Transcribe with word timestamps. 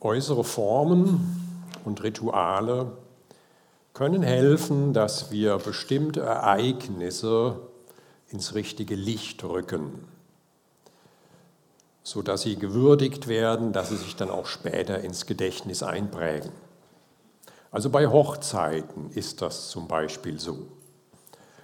Äußere 0.00 0.44
Formen 0.44 1.64
und 1.84 2.04
Rituale 2.04 2.92
können 3.94 4.22
helfen, 4.22 4.92
dass 4.92 5.32
wir 5.32 5.58
bestimmte 5.58 6.20
Ereignisse 6.20 7.58
ins 8.28 8.54
richtige 8.54 8.94
Licht 8.94 9.42
rücken, 9.42 10.06
sodass 12.04 12.42
sie 12.42 12.54
gewürdigt 12.54 13.26
werden, 13.26 13.72
dass 13.72 13.88
sie 13.88 13.96
sich 13.96 14.14
dann 14.14 14.30
auch 14.30 14.46
später 14.46 15.00
ins 15.00 15.26
Gedächtnis 15.26 15.82
einprägen. 15.82 16.52
Also 17.72 17.90
bei 17.90 18.06
Hochzeiten 18.06 19.10
ist 19.10 19.42
das 19.42 19.68
zum 19.68 19.88
Beispiel 19.88 20.38
so. 20.38 20.58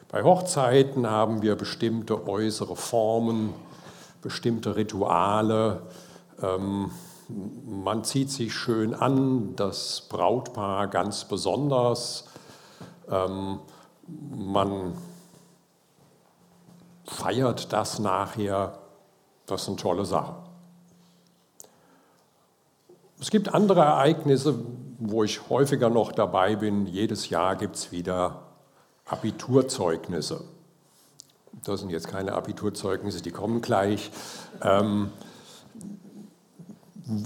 Bei 0.09 0.25
Hochzeiten 0.25 1.09
haben 1.09 1.43
wir 1.43 1.55
bestimmte 1.55 2.27
äußere 2.27 2.75
Formen, 2.75 3.55
bestimmte 4.23 4.75
Rituale, 4.75 5.82
ähm, 6.43 6.91
man 7.29 8.04
zieht 8.04 8.30
sich 8.30 8.54
schön 8.54 8.95
an, 8.95 9.57
das 9.57 10.07
Brautpaar 10.08 10.89
ganz 10.89 11.25
besonders. 11.25 12.25
Ähm, 13.11 13.61
man 14.07 14.94
feiert 17.07 17.72
das 17.72 17.99
nachher. 17.99 18.79
Das 19.46 19.63
ist 19.63 19.68
eine 19.68 19.76
tolle 19.76 20.04
Sache. 20.04 20.36
Es 23.21 23.30
gibt 23.30 23.54
andere 23.54 23.80
Ereignisse, 23.80 24.58
wo 24.99 25.25
ich 25.25 25.49
häufiger 25.49 25.91
noch 25.91 26.13
dabei 26.13 26.57
bin. 26.57 26.86
Jedes 26.86 27.30
Jahr 27.30 27.57
gibt 27.57 27.77
es 27.77 27.93
wieder 27.93 28.43
Abiturzeugnisse. 29.07 30.44
Das 31.64 31.80
sind 31.80 31.91
jetzt 31.91 32.08
keine 32.08 32.33
Abiturzeugnisse, 32.33 33.22
die 33.22 33.30
kommen 33.30 33.61
gleich. 33.61 34.11
Ähm, 34.62 35.11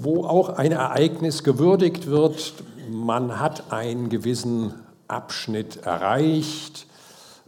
wo 0.02 0.24
auch 0.24 0.50
ein 0.50 0.72
Ereignis 0.72 1.44
gewürdigt 1.44 2.06
wird, 2.06 2.54
man 2.90 3.38
hat 3.40 3.72
einen 3.72 4.08
gewissen 4.08 4.74
Abschnitt 5.08 5.84
erreicht, 5.84 6.86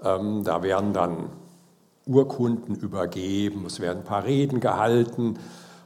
ähm, 0.02 0.44
da 0.44 0.62
werden 0.62 0.92
dann 0.92 1.30
Urkunden 2.06 2.74
übergeben, 2.74 3.64
es 3.66 3.80
werden 3.80 3.98
ein 3.98 4.04
paar 4.04 4.24
Reden 4.24 4.60
gehalten 4.60 5.38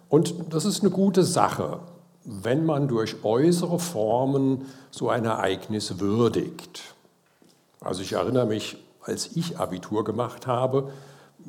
und 0.09 0.35
das 0.51 0.65
ist 0.65 0.83
eine 0.83 0.91
gute 0.91 1.25
Sache, 1.25 1.81
wenn 2.25 2.65
man 2.65 2.89
durch 2.89 3.25
äußere 3.25 3.79
Formen 3.79 4.67
so 4.91 5.11
ein 5.11 5.25
Ereignis 5.25 5.99
würdigt. 5.99 6.95
Also 7.81 8.03
ich 8.03 8.13
erinnere 8.13 8.47
mich, 8.47 8.77
als 9.03 9.37
ich 9.37 9.59
Abitur 9.59 10.05
gemacht 10.05 10.47
habe, 10.47 10.91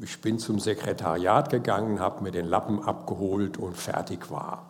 ich 0.01 0.19
bin 0.19 0.39
zum 0.39 0.59
Sekretariat 0.59 1.49
gegangen, 1.49 1.99
habe 1.99 2.23
mir 2.23 2.31
den 2.31 2.47
Lappen 2.47 2.83
abgeholt 2.83 3.57
und 3.57 3.77
fertig 3.77 4.29
war. 4.29 4.65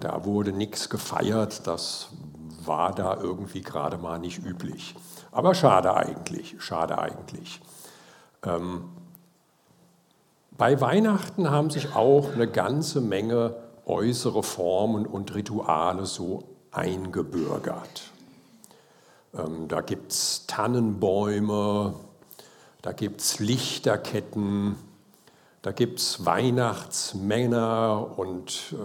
Da 0.00 0.24
wurde 0.24 0.52
nichts 0.52 0.88
gefeiert, 0.88 1.66
das 1.66 2.08
war 2.64 2.94
da 2.94 3.16
irgendwie 3.16 3.60
gerade 3.60 3.98
mal 3.98 4.18
nicht 4.18 4.44
üblich. 4.44 4.94
Aber 5.32 5.54
schade 5.54 5.94
eigentlich, 5.94 6.56
schade 6.58 6.98
eigentlich. 6.98 7.60
Ähm, 8.44 8.84
bei 10.56 10.80
Weihnachten 10.80 11.50
haben 11.50 11.70
sich 11.70 11.94
auch 11.94 12.32
eine 12.32 12.46
ganze 12.46 13.00
Menge 13.00 13.54
äußere 13.86 14.42
Formen 14.42 15.06
und 15.06 15.34
Rituale 15.34 16.06
so 16.06 16.44
eingebürgert. 16.70 18.10
Ähm, 19.34 19.68
da 19.68 19.80
gibt 19.80 20.12
es 20.12 20.46
Tannenbäume, 20.46 21.94
da 22.82 22.92
gibt 22.92 23.20
es 23.20 23.38
Lichterketten, 23.38 24.76
da 25.62 25.72
gibt 25.72 25.98
es 25.98 26.24
Weihnachtsmänner 26.24 28.14
und 28.16 28.72
äh, 28.72 28.76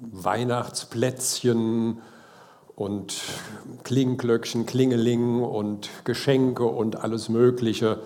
Weihnachtsplätzchen 0.00 2.00
und 2.76 3.22
Klingglöckchen, 3.84 4.66
Klingeling 4.66 5.42
und 5.42 5.90
Geschenke 6.04 6.64
und 6.64 6.96
alles 6.96 7.28
Mögliche. 7.28 8.00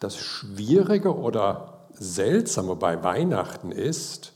Das 0.00 0.16
Schwierige 0.16 1.16
oder 1.16 1.86
Seltsame 1.92 2.76
bei 2.76 3.02
Weihnachten 3.02 3.72
ist, 3.72 4.32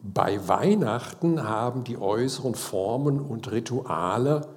bei 0.00 0.48
Weihnachten 0.48 1.44
haben 1.44 1.84
die 1.84 1.96
äußeren 1.96 2.56
Formen 2.56 3.20
und 3.20 3.52
Rituale 3.52 4.48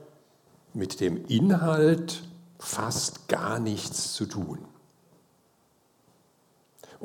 mit 0.74 1.00
dem 1.00 1.26
Inhalt 1.28 2.24
fast 2.58 3.28
gar 3.28 3.60
nichts 3.60 4.14
zu 4.14 4.26
tun. 4.26 4.66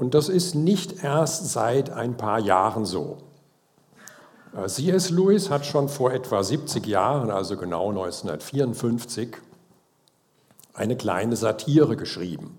Und 0.00 0.14
das 0.14 0.30
ist 0.30 0.54
nicht 0.54 1.04
erst 1.04 1.50
seit 1.50 1.90
ein 1.90 2.16
paar 2.16 2.38
Jahren 2.38 2.86
so. 2.86 3.18
Äh, 4.56 4.66
C.S. 4.66 5.10
Lewis 5.10 5.50
hat 5.50 5.66
schon 5.66 5.90
vor 5.90 6.10
etwa 6.10 6.42
70 6.42 6.86
Jahren, 6.86 7.30
also 7.30 7.58
genau 7.58 7.90
1954, 7.90 9.36
eine 10.72 10.96
kleine 10.96 11.36
Satire 11.36 11.98
geschrieben, 11.98 12.56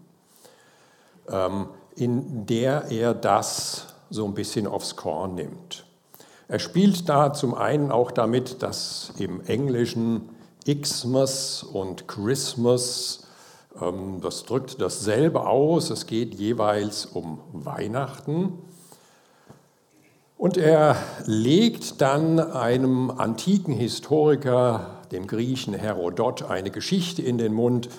ähm, 1.30 1.70
in 1.96 2.46
der 2.46 2.92
er 2.92 3.16
das 3.16 3.88
so 4.12 4.24
ein 4.26 4.36
bisschen 4.36 4.68
aufs 4.68 4.96
Korn 4.96 5.34
nimmt. 5.34 5.88
Er 6.48 6.60
spielt 6.60 7.10
da 7.10 7.34
zum 7.34 7.56
einen 7.56 7.92
auch 7.92 8.12
damit, 8.12 8.62
dass 8.62 9.14
im 9.18 9.42
Englischen 9.46 10.30
Xmas 10.68 11.64
und 11.64 12.08
Christmas, 12.08 13.24
das 14.22 14.44
drückt 14.44 14.82
dasselbe 14.82 15.48
aus, 15.48 15.90
es 15.90 16.06
geht 16.06 16.36
jeweils 16.36 17.06
um 17.06 17.40
Weihnachten. 17.54 18.60
Und 20.42 20.58
er 20.58 20.96
legt 21.28 22.02
dann 22.02 22.40
einem 22.40 23.12
antiken 23.12 23.74
Historiker, 23.74 25.02
dem 25.12 25.28
Griechen 25.28 25.76
Herodot, 25.76 26.50
eine 26.50 26.72
Geschichte 26.72 27.22
in 27.22 27.38
den 27.38 27.54
Mund. 27.54 27.90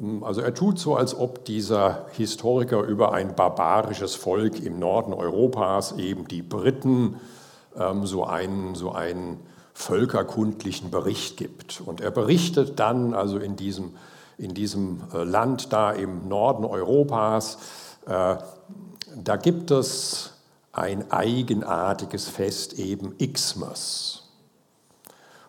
Ähm, 0.00 0.24
also 0.24 0.40
er 0.40 0.54
tut 0.54 0.78
so, 0.78 0.96
als 0.96 1.14
ob 1.14 1.44
dieser 1.44 2.06
Historiker 2.12 2.82
über 2.84 3.12
ein 3.12 3.34
barbarisches 3.36 4.14
Volk 4.14 4.60
im 4.64 4.78
Norden 4.78 5.12
Europas, 5.12 5.92
eben 5.98 6.26
die 6.26 6.40
Briten, 6.40 7.16
ähm, 7.76 8.06
so 8.06 8.24
einen, 8.24 8.74
so 8.74 8.92
einen 8.92 9.40
völkerkundlichen 9.74 10.90
Bericht 10.90 11.36
gibt. 11.36 11.82
Und 11.84 12.00
er 12.00 12.10
berichtet 12.10 12.80
dann 12.80 13.12
also 13.12 13.36
in 13.36 13.56
diesem, 13.56 13.90
in 14.40 14.54
diesem 14.54 15.02
äh, 15.12 15.22
Land 15.22 15.72
da 15.72 15.92
im 15.92 16.26
Norden 16.28 16.64
Europas, 16.64 17.58
äh, 18.06 18.36
da 19.22 19.36
gibt 19.36 19.70
es 19.70 20.32
ein 20.72 21.10
eigenartiges 21.10 22.28
Fest, 22.28 22.78
eben 22.78 23.16
Xmas. 23.18 24.22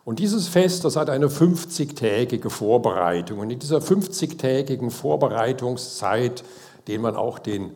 Und 0.04 0.18
dieses 0.18 0.48
Fest, 0.48 0.84
das 0.84 0.96
hat 0.96 1.08
eine 1.10 1.28
50-tägige 1.28 2.50
Vorbereitung. 2.50 3.38
Und 3.38 3.50
in 3.50 3.60
dieser 3.60 3.78
50-tägigen 3.78 4.90
Vorbereitungszeit, 4.90 6.42
den 6.88 7.00
man 7.00 7.14
auch 7.14 7.38
den 7.38 7.70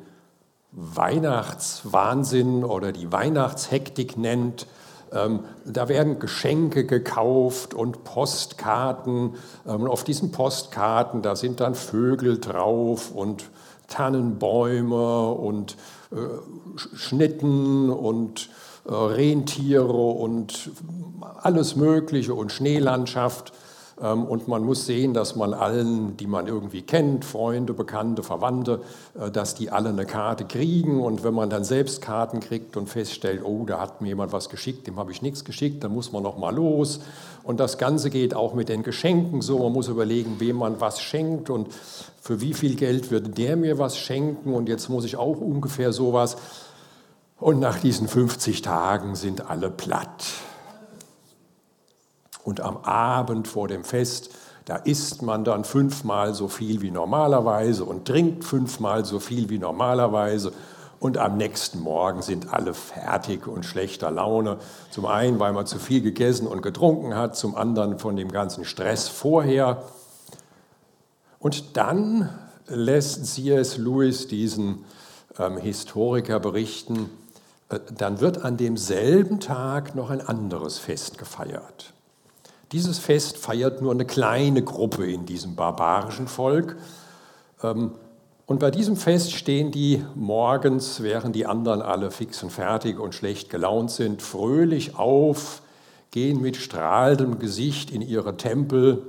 Weihnachtswahnsinn 0.72 2.64
oder 2.64 2.90
die 2.92 3.12
Weihnachtshektik 3.12 4.16
nennt, 4.18 4.66
ähm, 5.16 5.40
da 5.64 5.88
werden 5.88 6.18
Geschenke 6.18 6.84
gekauft 6.84 7.74
und 7.74 8.04
Postkarten. 8.04 9.34
Ähm, 9.66 9.86
auf 9.86 10.04
diesen 10.04 10.32
Postkarten, 10.32 11.22
da 11.22 11.36
sind 11.36 11.60
dann 11.60 11.74
Vögel 11.74 12.38
drauf 12.38 13.10
und 13.12 13.50
Tannenbäume 13.88 15.30
und 15.30 15.76
äh, 16.12 16.16
Schnitten 16.96 17.90
und 17.90 18.50
äh, 18.84 18.92
Rentiere 18.92 19.92
und 19.92 20.70
alles 21.42 21.76
Mögliche 21.76 22.34
und 22.34 22.52
Schneelandschaft. 22.52 23.52
Ähm, 24.00 24.24
und 24.24 24.48
man 24.48 24.62
muss 24.62 24.86
sehen, 24.86 25.14
dass 25.14 25.36
man 25.36 25.54
allen, 25.54 26.16
die 26.16 26.26
man 26.26 26.46
irgendwie 26.46 26.82
kennt, 26.82 27.24
Freunde, 27.24 27.72
Bekannte, 27.72 28.22
Verwandte, 28.22 28.80
äh, 29.18 29.30
dass 29.30 29.54
die 29.54 29.70
alle 29.70 29.88
eine 29.88 30.06
Karte 30.06 30.44
kriegen. 30.44 31.00
Und 31.02 31.24
wenn 31.24 31.34
man 31.34 31.50
dann 31.50 31.64
selbst 31.64 32.02
Karten 32.02 32.40
kriegt 32.40 32.76
und 32.76 32.88
feststellt, 32.88 33.42
oh, 33.44 33.64
da 33.66 33.80
hat 33.80 34.00
mir 34.00 34.08
jemand 34.08 34.32
was 34.32 34.48
geschickt, 34.48 34.86
dem 34.86 34.96
habe 34.96 35.12
ich 35.12 35.22
nichts 35.22 35.44
geschickt, 35.44 35.82
dann 35.82 35.92
muss 35.92 36.12
man 36.12 36.22
noch 36.22 36.36
mal 36.36 36.54
los. 36.54 37.00
Und 37.42 37.60
das 37.60 37.78
Ganze 37.78 38.10
geht 38.10 38.34
auch 38.34 38.54
mit 38.54 38.68
den 38.68 38.82
Geschenken 38.82 39.40
so. 39.40 39.58
Man 39.58 39.72
muss 39.72 39.88
überlegen, 39.88 40.36
wem 40.40 40.56
man 40.56 40.80
was 40.80 41.00
schenkt 41.00 41.48
und 41.48 41.68
für 42.20 42.40
wie 42.40 42.54
viel 42.54 42.74
Geld 42.74 43.10
wird 43.10 43.38
der 43.38 43.56
mir 43.56 43.78
was 43.78 43.96
schenken. 43.96 44.52
Und 44.52 44.68
jetzt 44.68 44.88
muss 44.88 45.04
ich 45.04 45.16
auch 45.16 45.40
ungefähr 45.40 45.92
sowas. 45.92 46.36
Und 47.38 47.60
nach 47.60 47.78
diesen 47.78 48.08
50 48.08 48.62
Tagen 48.62 49.14
sind 49.14 49.48
alle 49.48 49.70
platt. 49.70 50.24
Und 52.46 52.60
am 52.60 52.76
Abend 52.84 53.48
vor 53.48 53.66
dem 53.66 53.82
Fest, 53.82 54.30
da 54.66 54.76
isst 54.76 55.20
man 55.20 55.42
dann 55.42 55.64
fünfmal 55.64 56.32
so 56.32 56.46
viel 56.46 56.80
wie 56.80 56.92
normalerweise 56.92 57.84
und 57.84 58.06
trinkt 58.06 58.44
fünfmal 58.44 59.04
so 59.04 59.18
viel 59.18 59.50
wie 59.50 59.58
normalerweise. 59.58 60.52
Und 61.00 61.18
am 61.18 61.38
nächsten 61.38 61.80
Morgen 61.80 62.22
sind 62.22 62.54
alle 62.54 62.72
fertig 62.72 63.48
und 63.48 63.64
schlechter 63.64 64.12
Laune. 64.12 64.58
Zum 64.92 65.06
einen, 65.06 65.40
weil 65.40 65.54
man 65.54 65.66
zu 65.66 65.80
viel 65.80 66.02
gegessen 66.02 66.46
und 66.46 66.62
getrunken 66.62 67.16
hat, 67.16 67.34
zum 67.34 67.56
anderen 67.56 67.98
von 67.98 68.14
dem 68.14 68.30
ganzen 68.30 68.64
Stress 68.64 69.08
vorher. 69.08 69.82
Und 71.40 71.76
dann 71.76 72.30
lässt 72.68 73.26
C.S. 73.26 73.76
Lewis 73.76 74.28
diesen 74.28 74.84
ähm, 75.36 75.56
Historiker 75.56 76.38
berichten, 76.38 77.10
äh, 77.70 77.80
dann 77.92 78.20
wird 78.20 78.44
an 78.44 78.56
demselben 78.56 79.40
Tag 79.40 79.96
noch 79.96 80.10
ein 80.10 80.20
anderes 80.20 80.78
Fest 80.78 81.18
gefeiert. 81.18 81.92
Dieses 82.72 82.98
Fest 82.98 83.38
feiert 83.38 83.80
nur 83.80 83.92
eine 83.92 84.04
kleine 84.04 84.62
Gruppe 84.62 85.10
in 85.10 85.24
diesem 85.24 85.54
barbarischen 85.54 86.26
Volk. 86.26 86.76
Ähm, 87.62 87.92
und 88.46 88.60
bei 88.60 88.70
diesem 88.70 88.96
Fest 88.96 89.32
stehen 89.32 89.70
die 89.70 90.04
morgens, 90.14 91.02
während 91.02 91.34
die 91.34 91.46
anderen 91.46 91.82
alle 91.82 92.10
fix 92.10 92.42
und 92.42 92.50
fertig 92.50 92.98
und 92.98 93.14
schlecht 93.14 93.50
gelaunt 93.50 93.90
sind, 93.90 94.22
fröhlich 94.22 94.96
auf, 94.96 95.62
gehen 96.10 96.40
mit 96.40 96.56
strahlendem 96.56 97.38
Gesicht 97.38 97.90
in 97.90 98.02
ihre 98.02 98.36
Tempel. 98.36 99.06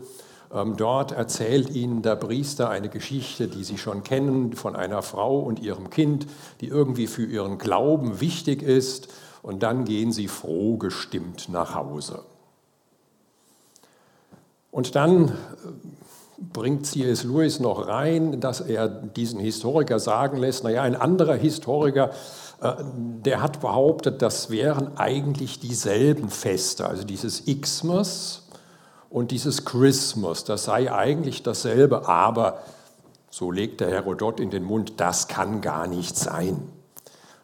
Ähm, 0.54 0.75
dort 0.77 1.12
erzählt 1.12 1.71
ihnen 1.71 2.04
der 2.04 2.15
Priester 2.15 2.69
eine 2.69 2.89
Geschichte, 2.89 3.48
die 3.48 3.63
sie 3.63 3.77
schon 3.77 4.04
kennen, 4.04 4.54
von 4.54 4.75
einer 4.75 5.01
Frau 5.01 5.39
und 5.39 5.59
ihrem 5.59 5.89
Kind, 5.89 6.27
die 6.62 6.68
irgendwie 6.68 7.07
für 7.07 7.25
ihren 7.25 7.57
Glauben 7.57 8.19
wichtig 8.19 8.62
ist. 8.62 9.07
Und 9.42 9.63
dann 9.63 9.86
gehen 9.86 10.12
sie 10.12 10.27
froh 10.27 10.77
gestimmt 10.77 11.50
nach 11.50 11.74
Hause. 11.74 12.24
Und 14.77 14.94
dann 14.94 15.31
bringt 16.38 16.85
C.S. 16.85 17.24
Lewis 17.24 17.59
noch 17.59 17.88
rein, 17.88 18.39
dass 18.39 18.62
er 18.62 18.88
diesen 18.88 19.39
Historiker 19.39 19.97
sagen 19.97 20.38
lässt, 20.38 20.63
naja, 20.63 20.83
ein 20.83 20.95
anderer 20.95 21.33
Historiker, 21.33 22.12
äh, 22.62 22.74
der 23.25 23.41
hat 23.41 23.59
behauptet, 23.59 24.21
das 24.21 24.51
wären 24.51 24.95
eigentlich 24.95 25.59
dieselben 25.59 26.29
Feste, 26.29 26.88
also 26.88 27.06
dieses 27.06 27.45
Xmas 27.45 28.44
und 29.09 29.31
dieses 29.31 29.65
Christmas, 29.65 30.44
das 30.44 30.65
sei 30.65 30.94
eigentlich 30.94 31.41
dasselbe, 31.41 32.07
aber, 32.07 32.59
so 33.31 33.50
legt 33.50 33.81
der 33.81 33.89
Herodot 33.89 34.39
in 34.39 34.51
den 34.51 34.63
Mund, 34.63 34.94
das 34.97 35.27
kann 35.27 35.62
gar 35.62 35.88
nicht 35.88 36.15
sein, 36.15 36.69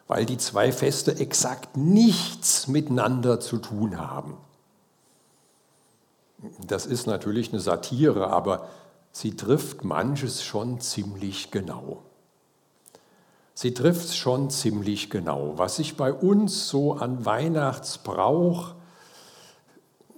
weil 0.06 0.24
die 0.24 0.38
zwei 0.38 0.70
Feste 0.70 1.18
exakt 1.18 1.76
nichts 1.76 2.68
miteinander 2.68 3.40
zu 3.40 3.58
tun 3.58 3.98
haben. 3.98 4.36
Das 6.66 6.86
ist 6.86 7.06
natürlich 7.06 7.52
eine 7.52 7.60
Satire, 7.60 8.28
aber 8.28 8.68
sie 9.12 9.36
trifft 9.36 9.84
manches 9.84 10.42
schon 10.42 10.80
ziemlich 10.80 11.50
genau. 11.50 12.02
Sie 13.54 13.72
trifft 13.72 14.14
schon 14.14 14.50
ziemlich 14.50 15.10
genau. 15.10 15.54
Was 15.56 15.76
sich 15.76 15.96
bei 15.96 16.12
uns 16.12 16.68
so 16.68 16.94
an 16.94 17.24
Weihnachtsbrauch 17.24 18.74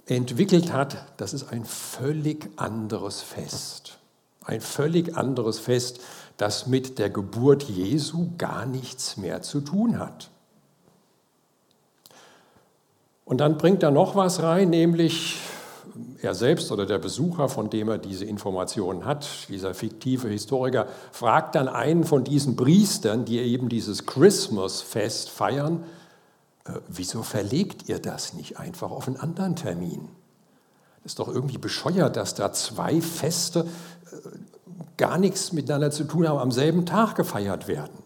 entwickelt 0.07 0.73
hat, 0.73 1.05
das 1.17 1.33
ist 1.33 1.51
ein 1.51 1.65
völlig 1.65 2.49
anderes 2.55 3.21
Fest. 3.21 3.99
Ein 4.43 4.61
völlig 4.61 5.15
anderes 5.15 5.59
Fest, 5.59 5.99
das 6.37 6.67
mit 6.67 6.97
der 6.97 7.09
Geburt 7.09 7.63
Jesu 7.63 8.29
gar 8.37 8.65
nichts 8.65 9.17
mehr 9.17 9.41
zu 9.41 9.61
tun 9.61 9.99
hat. 9.99 10.31
Und 13.25 13.39
dann 13.39 13.57
bringt 13.57 13.83
er 13.83 13.91
noch 13.91 14.15
was 14.15 14.41
rein, 14.41 14.69
nämlich 14.69 15.37
er 16.21 16.33
selbst 16.33 16.71
oder 16.71 16.85
der 16.85 16.97
Besucher, 16.97 17.49
von 17.49 17.69
dem 17.69 17.89
er 17.89 17.97
diese 17.97 18.25
Informationen 18.25 19.05
hat, 19.05 19.27
dieser 19.49 19.73
fiktive 19.73 20.27
Historiker, 20.29 20.87
fragt 21.11 21.55
dann 21.55 21.67
einen 21.67 22.03
von 22.03 22.23
diesen 22.23 22.55
Priestern, 22.55 23.25
die 23.25 23.39
eben 23.39 23.69
dieses 23.69 24.05
Christmas-Fest 24.05 25.29
feiern, 25.29 25.83
äh, 26.65 26.73
wieso 26.87 27.23
verlegt 27.23 27.87
ihr 27.89 27.99
das 27.99 28.33
nicht 28.33 28.59
einfach 28.59 28.91
auf 28.91 29.07
einen 29.07 29.17
anderen 29.17 29.55
Termin? 29.55 30.09
Das 31.03 31.13
ist 31.13 31.19
doch 31.19 31.29
irgendwie 31.29 31.57
bescheuert, 31.57 32.15
dass 32.15 32.35
da 32.35 32.51
zwei 32.51 33.01
Feste 33.01 33.67
äh, 34.11 34.29
gar 34.97 35.17
nichts 35.17 35.53
miteinander 35.53 35.91
zu 35.91 36.03
tun 36.03 36.27
haben, 36.27 36.39
am 36.39 36.51
selben 36.51 36.85
Tag 36.85 37.15
gefeiert 37.15 37.67
werden. 37.67 38.03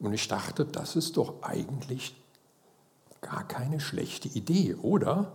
Und 0.00 0.12
ich 0.12 0.28
dachte, 0.28 0.64
das 0.64 0.96
ist 0.96 1.16
doch 1.16 1.42
eigentlich 1.42 2.14
gar 3.20 3.46
keine 3.46 3.80
schlechte 3.80 4.28
Idee, 4.28 4.74
oder? 4.74 5.32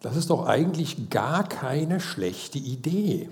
Das 0.00 0.16
ist 0.16 0.30
doch 0.30 0.46
eigentlich 0.46 1.10
gar 1.10 1.48
keine 1.48 2.00
schlechte 2.00 2.58
Idee, 2.58 3.28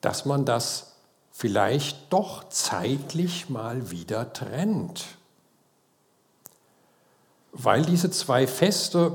dass 0.00 0.24
man 0.24 0.44
das 0.44 0.94
vielleicht 1.30 2.12
doch 2.12 2.48
zeitlich 2.48 3.48
mal 3.48 3.90
wieder 3.90 4.32
trennt. 4.32 5.04
Weil 7.52 7.84
diese 7.84 8.10
zwei 8.10 8.46
Feste 8.46 9.12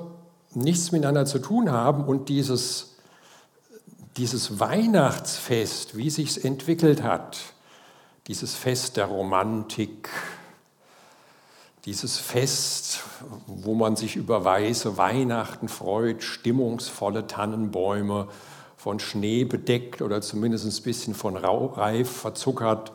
nichts 0.54 0.92
miteinander 0.92 1.26
zu 1.26 1.40
tun 1.40 1.72
haben 1.72 2.06
und 2.06 2.30
dieses, 2.30 2.96
dieses 4.18 4.60
Weihnachtsfest, 4.60 5.98
wie 5.98 6.10
sich 6.10 6.30
es 6.32 6.38
entwickelt 6.38 7.04
hat, 7.04 7.38
dieses 8.28 8.56
Fest 8.56 8.98
der 8.98 9.06
Romantik, 9.06 10.10
dieses 11.88 12.18
Fest, 12.18 13.00
wo 13.48 13.74
man 13.74 13.96
sich 13.96 14.18
über 14.18 14.44
weiße 14.44 14.98
Weihnachten 14.98 15.70
freut, 15.70 16.22
stimmungsvolle 16.22 17.28
Tannenbäume, 17.28 18.28
von 18.76 19.00
Schnee 19.00 19.46
bedeckt 19.46 20.02
oder 20.02 20.22
zumindest 20.22 20.66
ein 20.66 20.84
bisschen 20.84 21.16
von 21.16 21.38
Reif 21.38 22.12
verzuckert, 22.12 22.92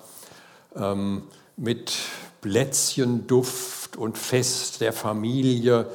ähm, 0.76 1.22
mit 1.56 1.94
Plätzchenduft 2.42 3.96
und 3.96 4.18
Fest 4.18 4.82
der 4.82 4.92
Familie. 4.92 5.86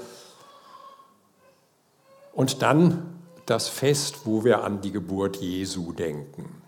Und 2.34 2.64
dann 2.64 3.22
das 3.46 3.70
Fest, 3.70 4.22
wo 4.26 4.44
wir 4.44 4.64
an 4.64 4.82
die 4.82 4.92
Geburt 4.92 5.38
Jesu 5.38 5.94
denken. 5.94 6.64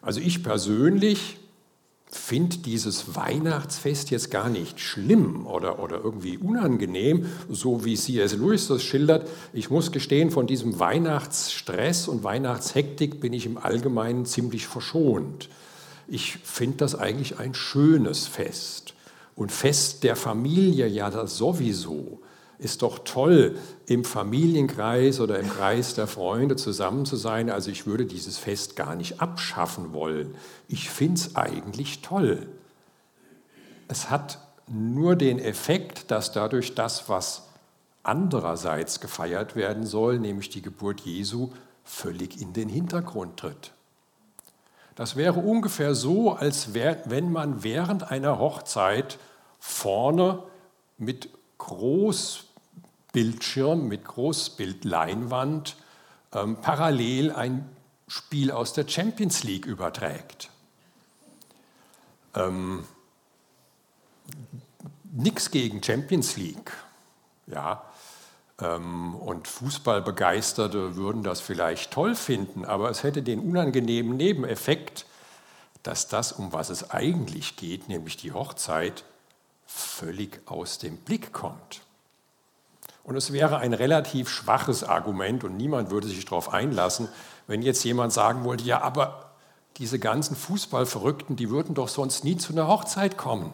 Also 0.00 0.18
ich 0.18 0.42
persönlich 0.42 1.38
finde 2.16 2.58
dieses 2.58 3.14
Weihnachtsfest 3.14 4.10
jetzt 4.10 4.30
gar 4.30 4.48
nicht 4.48 4.80
schlimm 4.80 5.46
oder, 5.46 5.78
oder 5.78 6.00
irgendwie 6.02 6.38
unangenehm, 6.38 7.26
so 7.48 7.84
wie 7.84 7.96
C.S. 7.96 8.34
Lewis 8.34 8.68
das 8.68 8.82
schildert. 8.82 9.28
Ich 9.52 9.70
muss 9.70 9.92
gestehen, 9.92 10.30
von 10.30 10.46
diesem 10.46 10.78
Weihnachtsstress 10.80 12.08
und 12.08 12.24
Weihnachtshektik 12.24 13.20
bin 13.20 13.32
ich 13.32 13.46
im 13.46 13.58
Allgemeinen 13.58 14.26
ziemlich 14.26 14.66
verschont. 14.66 15.48
Ich 16.08 16.38
finde 16.38 16.78
das 16.78 16.94
eigentlich 16.94 17.38
ein 17.38 17.54
schönes 17.54 18.26
Fest. 18.26 18.94
Und 19.34 19.52
Fest 19.52 20.02
der 20.02 20.16
Familie 20.16 20.86
ja 20.86 21.10
das 21.10 21.36
sowieso 21.36 22.20
ist 22.58 22.82
doch 22.82 23.00
toll, 23.00 23.58
im 23.86 24.04
Familienkreis 24.04 25.20
oder 25.20 25.38
im 25.38 25.48
Kreis 25.48 25.94
der 25.94 26.06
Freunde 26.06 26.56
zusammen 26.56 27.04
zu 27.04 27.16
sein. 27.16 27.50
Also 27.50 27.70
ich 27.70 27.86
würde 27.86 28.06
dieses 28.06 28.38
Fest 28.38 28.76
gar 28.76 28.94
nicht 28.94 29.20
abschaffen 29.20 29.92
wollen. 29.92 30.34
Ich 30.68 30.90
finde 30.90 31.20
es 31.20 31.36
eigentlich 31.36 32.02
toll. 32.02 32.46
Es 33.88 34.10
hat 34.10 34.38
nur 34.68 35.16
den 35.16 35.38
Effekt, 35.38 36.10
dass 36.10 36.32
dadurch 36.32 36.74
das, 36.74 37.08
was 37.08 37.42
andererseits 38.02 39.00
gefeiert 39.00 39.56
werden 39.56 39.86
soll, 39.86 40.18
nämlich 40.18 40.48
die 40.48 40.62
Geburt 40.62 41.00
Jesu, 41.00 41.50
völlig 41.84 42.40
in 42.40 42.52
den 42.52 42.68
Hintergrund 42.68 43.36
tritt. 43.36 43.72
Das 44.96 45.14
wäre 45.14 45.40
ungefähr 45.40 45.94
so, 45.94 46.32
als 46.32 46.72
wär, 46.72 47.02
wenn 47.04 47.30
man 47.30 47.62
während 47.62 48.10
einer 48.10 48.38
Hochzeit 48.38 49.18
vorne 49.60 50.42
mit 50.98 51.28
groß 51.66 52.44
Bildschirm 53.12 53.88
mit 53.88 54.04
Großbildleinwand 54.04 55.76
ähm, 56.32 56.56
parallel 56.60 57.32
ein 57.32 57.68
Spiel 58.08 58.50
aus 58.50 58.72
der 58.72 58.86
Champions 58.88 59.42
League 59.42 59.66
überträgt. 59.66 60.50
Ähm, 62.34 62.84
Nichts 65.12 65.50
gegen 65.50 65.82
Champions 65.82 66.36
League. 66.36 66.72
Ja, 67.46 67.84
ähm, 68.60 69.14
und 69.14 69.48
Fußballbegeisterte 69.48 70.96
würden 70.96 71.22
das 71.22 71.40
vielleicht 71.40 71.90
toll 71.90 72.14
finden, 72.14 72.64
aber 72.64 72.90
es 72.90 73.02
hätte 73.02 73.22
den 73.22 73.40
unangenehmen 73.40 74.16
Nebeneffekt, 74.16 75.06
dass 75.82 76.08
das, 76.08 76.32
um 76.32 76.52
was 76.52 76.68
es 76.68 76.90
eigentlich 76.90 77.56
geht, 77.56 77.88
nämlich 77.88 78.16
die 78.16 78.32
Hochzeit, 78.32 79.04
völlig 79.66 80.40
aus 80.46 80.78
dem 80.78 80.96
Blick 80.96 81.32
kommt. 81.32 81.82
Und 83.04 83.16
es 83.16 83.32
wäre 83.32 83.58
ein 83.58 83.72
relativ 83.72 84.28
schwaches 84.28 84.82
Argument 84.82 85.44
und 85.44 85.56
niemand 85.56 85.90
würde 85.90 86.08
sich 86.08 86.24
darauf 86.24 86.52
einlassen, 86.52 87.08
wenn 87.46 87.62
jetzt 87.62 87.84
jemand 87.84 88.12
sagen 88.12 88.44
wollte, 88.44 88.64
ja, 88.64 88.82
aber 88.82 89.30
diese 89.76 89.98
ganzen 89.98 90.34
Fußballverrückten, 90.34 91.36
die 91.36 91.50
würden 91.50 91.74
doch 91.74 91.88
sonst 91.88 92.24
nie 92.24 92.36
zu 92.36 92.52
einer 92.52 92.66
Hochzeit 92.66 93.16
kommen. 93.16 93.52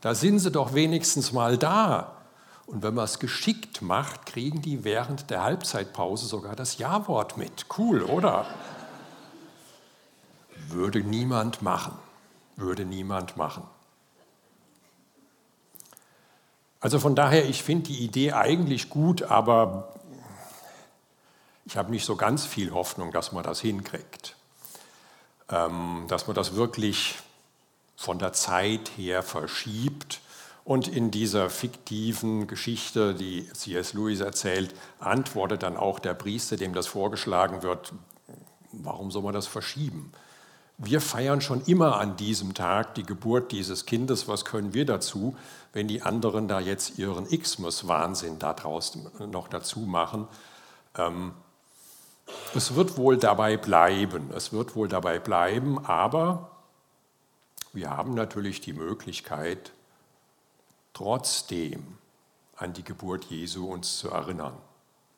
Da 0.00 0.14
sind 0.14 0.40
sie 0.40 0.50
doch 0.50 0.74
wenigstens 0.74 1.32
mal 1.32 1.56
da. 1.56 2.16
Und 2.66 2.82
wenn 2.82 2.94
man 2.94 3.04
es 3.04 3.18
geschickt 3.18 3.82
macht, 3.82 4.26
kriegen 4.26 4.62
die 4.62 4.84
während 4.84 5.30
der 5.30 5.42
Halbzeitpause 5.42 6.26
sogar 6.26 6.56
das 6.56 6.78
Ja-Wort 6.78 7.36
mit. 7.36 7.66
Cool, 7.78 8.02
oder? 8.02 8.46
Würde 10.68 11.00
niemand 11.00 11.62
machen. 11.62 11.94
Würde 12.56 12.84
niemand 12.84 13.36
machen. 13.36 13.62
Also 16.82 16.98
von 16.98 17.14
daher, 17.14 17.48
ich 17.48 17.62
finde 17.62 17.84
die 17.84 18.00
Idee 18.00 18.32
eigentlich 18.32 18.90
gut, 18.90 19.22
aber 19.22 19.94
ich 21.64 21.76
habe 21.76 21.92
nicht 21.92 22.04
so 22.04 22.16
ganz 22.16 22.44
viel 22.44 22.72
Hoffnung, 22.72 23.12
dass 23.12 23.30
man 23.30 23.44
das 23.44 23.60
hinkriegt. 23.60 24.34
Ähm, 25.48 26.06
dass 26.08 26.26
man 26.26 26.34
das 26.34 26.56
wirklich 26.56 27.14
von 27.96 28.18
der 28.18 28.32
Zeit 28.32 28.90
her 28.96 29.22
verschiebt. 29.22 30.20
Und 30.64 30.88
in 30.88 31.12
dieser 31.12 31.50
fiktiven 31.50 32.48
Geschichte, 32.48 33.14
die 33.14 33.48
C.S. 33.52 33.92
Lewis 33.92 34.18
erzählt, 34.18 34.74
antwortet 34.98 35.62
dann 35.62 35.76
auch 35.76 36.00
der 36.00 36.14
Priester, 36.14 36.56
dem 36.56 36.74
das 36.74 36.88
vorgeschlagen 36.88 37.62
wird, 37.62 37.92
warum 38.72 39.12
soll 39.12 39.22
man 39.22 39.34
das 39.34 39.46
verschieben? 39.46 40.12
Wir 40.78 41.00
feiern 41.00 41.40
schon 41.40 41.62
immer 41.66 41.98
an 41.98 42.16
diesem 42.16 42.54
Tag 42.54 42.94
die 42.94 43.04
Geburt 43.04 43.52
dieses 43.52 43.86
Kindes. 43.86 44.26
Was 44.26 44.44
können 44.44 44.74
wir 44.74 44.84
dazu, 44.84 45.36
wenn 45.72 45.86
die 45.86 46.02
anderen 46.02 46.48
da 46.48 46.60
jetzt 46.60 46.98
ihren 46.98 47.26
Xmas-Wahnsinn 47.28 48.38
daraus 48.38 48.98
noch 49.18 49.48
dazu 49.48 49.80
machen? 49.80 50.26
Ähm, 50.96 51.32
es 52.54 52.74
wird 52.74 52.96
wohl 52.96 53.16
dabei 53.16 53.56
bleiben, 53.56 54.30
es 54.34 54.52
wird 54.52 54.74
wohl 54.74 54.88
dabei 54.88 55.18
bleiben, 55.18 55.84
aber 55.84 56.50
wir 57.72 57.90
haben 57.90 58.14
natürlich 58.14 58.60
die 58.60 58.72
Möglichkeit, 58.72 59.72
trotzdem 60.94 61.98
an 62.56 62.72
die 62.72 62.84
Geburt 62.84 63.24
Jesu 63.26 63.66
uns 63.66 63.98
zu 63.98 64.10
erinnern. 64.10 64.56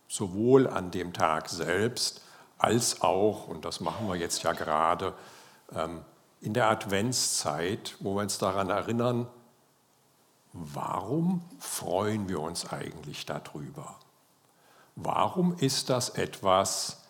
Sowohl 0.09 0.69
an 0.69 0.91
dem 0.91 1.13
Tag 1.13 1.49
selbst 1.49 2.21
als 2.59 3.03
auch, 3.03 3.49
und 3.49 3.65
das 3.65 3.81
machen 3.81 4.09
wir 4.09 4.15
jetzt 4.15 4.43
ja 4.43 4.53
gerade, 4.53 5.15
in 6.41 6.55
der 6.55 6.69
Adventszeit, 6.69 7.97
wo 8.01 8.15
wir 8.15 8.23
uns 8.23 8.39
daran 8.39 8.71
erinnern, 8.71 9.27
warum 10.53 11.43
freuen 11.59 12.29
wir 12.29 12.41
uns 12.41 12.71
eigentlich 12.71 13.27
darüber? 13.27 13.97
Warum 14.97 15.57
ist 15.59 15.91
das 15.91 16.11
etwas, 16.11 17.03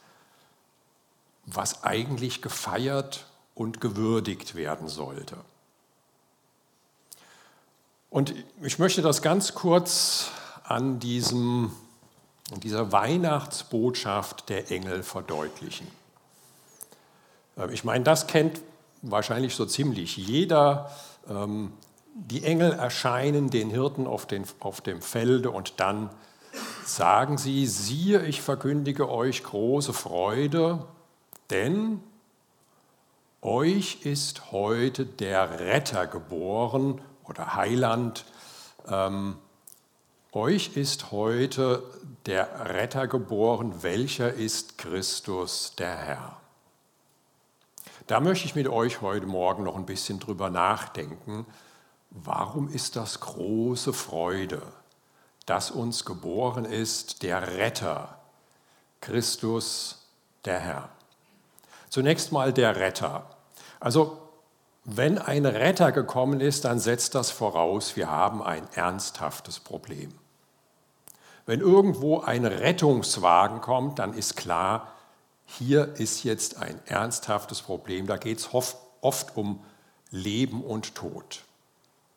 was 1.44 1.84
eigentlich 1.84 2.40
gefeiert 2.40 3.26
und 3.54 3.80
gewürdigt 3.80 4.54
werden 4.54 4.88
sollte? 4.88 5.36
Und 8.08 8.34
ich 8.62 8.78
möchte 8.78 9.02
das 9.02 9.20
ganz 9.20 9.54
kurz 9.54 10.30
an 10.62 11.00
diesem, 11.00 11.72
dieser 12.62 12.92
Weihnachtsbotschaft 12.92 14.48
der 14.48 14.70
Engel 14.70 15.02
verdeutlichen. 15.02 15.88
Ähm, 17.56 17.70
ich 17.70 17.84
meine, 17.84 18.04
das 18.04 18.26
kennt 18.26 18.60
wahrscheinlich 19.02 19.54
so 19.54 19.66
ziemlich 19.66 20.16
jeder. 20.16 20.90
Ähm, 21.28 21.72
die 22.14 22.44
Engel 22.44 22.72
erscheinen 22.72 23.50
den 23.50 23.70
Hirten 23.70 24.06
auf, 24.06 24.26
den, 24.26 24.44
auf 24.60 24.80
dem 24.80 25.02
Felde 25.02 25.50
und 25.50 25.80
dann 25.80 26.10
sagen 26.84 27.38
sie, 27.38 27.66
siehe, 27.66 28.24
ich 28.24 28.40
verkündige 28.40 29.10
euch 29.10 29.42
große 29.42 29.92
Freude, 29.92 30.84
denn 31.50 32.00
euch 33.42 34.02
ist 34.02 34.52
heute 34.52 35.04
der 35.04 35.58
Retter 35.58 36.06
geboren 36.06 37.00
oder 37.24 37.56
Heiland. 37.56 38.24
Ähm, 38.88 39.36
euch 40.32 40.76
ist 40.76 41.10
heute 41.10 41.82
der 42.26 42.74
Retter 42.74 43.06
geboren, 43.06 43.82
welcher 43.82 44.32
ist 44.32 44.78
Christus 44.78 45.74
der 45.76 45.96
Herr. 45.96 46.43
Da 48.06 48.20
möchte 48.20 48.46
ich 48.46 48.54
mit 48.54 48.68
euch 48.68 49.00
heute 49.00 49.26
Morgen 49.26 49.64
noch 49.64 49.76
ein 49.76 49.86
bisschen 49.86 50.20
drüber 50.20 50.50
nachdenken. 50.50 51.46
Warum 52.10 52.68
ist 52.68 52.96
das 52.96 53.20
große 53.20 53.92
Freude? 53.92 54.62
dass 55.46 55.70
uns 55.70 56.04
geboren 56.04 56.64
ist 56.64 57.22
der 57.22 57.56
Retter, 57.56 58.18
Christus 59.00 60.06
der 60.44 60.58
Herr. 60.58 60.88
Zunächst 61.90 62.32
mal 62.32 62.52
der 62.52 62.76
Retter. 62.76 63.26
Also 63.80 64.18
wenn 64.84 65.18
ein 65.18 65.46
Retter 65.46 65.92
gekommen 65.92 66.40
ist, 66.40 66.64
dann 66.64 66.78
setzt 66.78 67.14
das 67.14 67.30
voraus, 67.30 67.96
wir 67.96 68.10
haben 68.10 68.42
ein 68.42 68.66
ernsthaftes 68.74 69.60
Problem. 69.60 70.12
Wenn 71.46 71.60
irgendwo 71.60 72.20
ein 72.20 72.46
Rettungswagen 72.46 73.60
kommt, 73.60 73.98
dann 73.98 74.14
ist 74.14 74.36
klar, 74.36 74.88
hier 75.46 75.94
ist 75.96 76.24
jetzt 76.24 76.58
ein 76.58 76.80
ernsthaftes 76.86 77.62
Problem. 77.62 78.06
Da 78.06 78.16
geht 78.16 78.38
es 78.38 78.48
oft 78.52 79.36
um 79.36 79.60
Leben 80.10 80.62
und 80.62 80.94
Tod. 80.94 81.44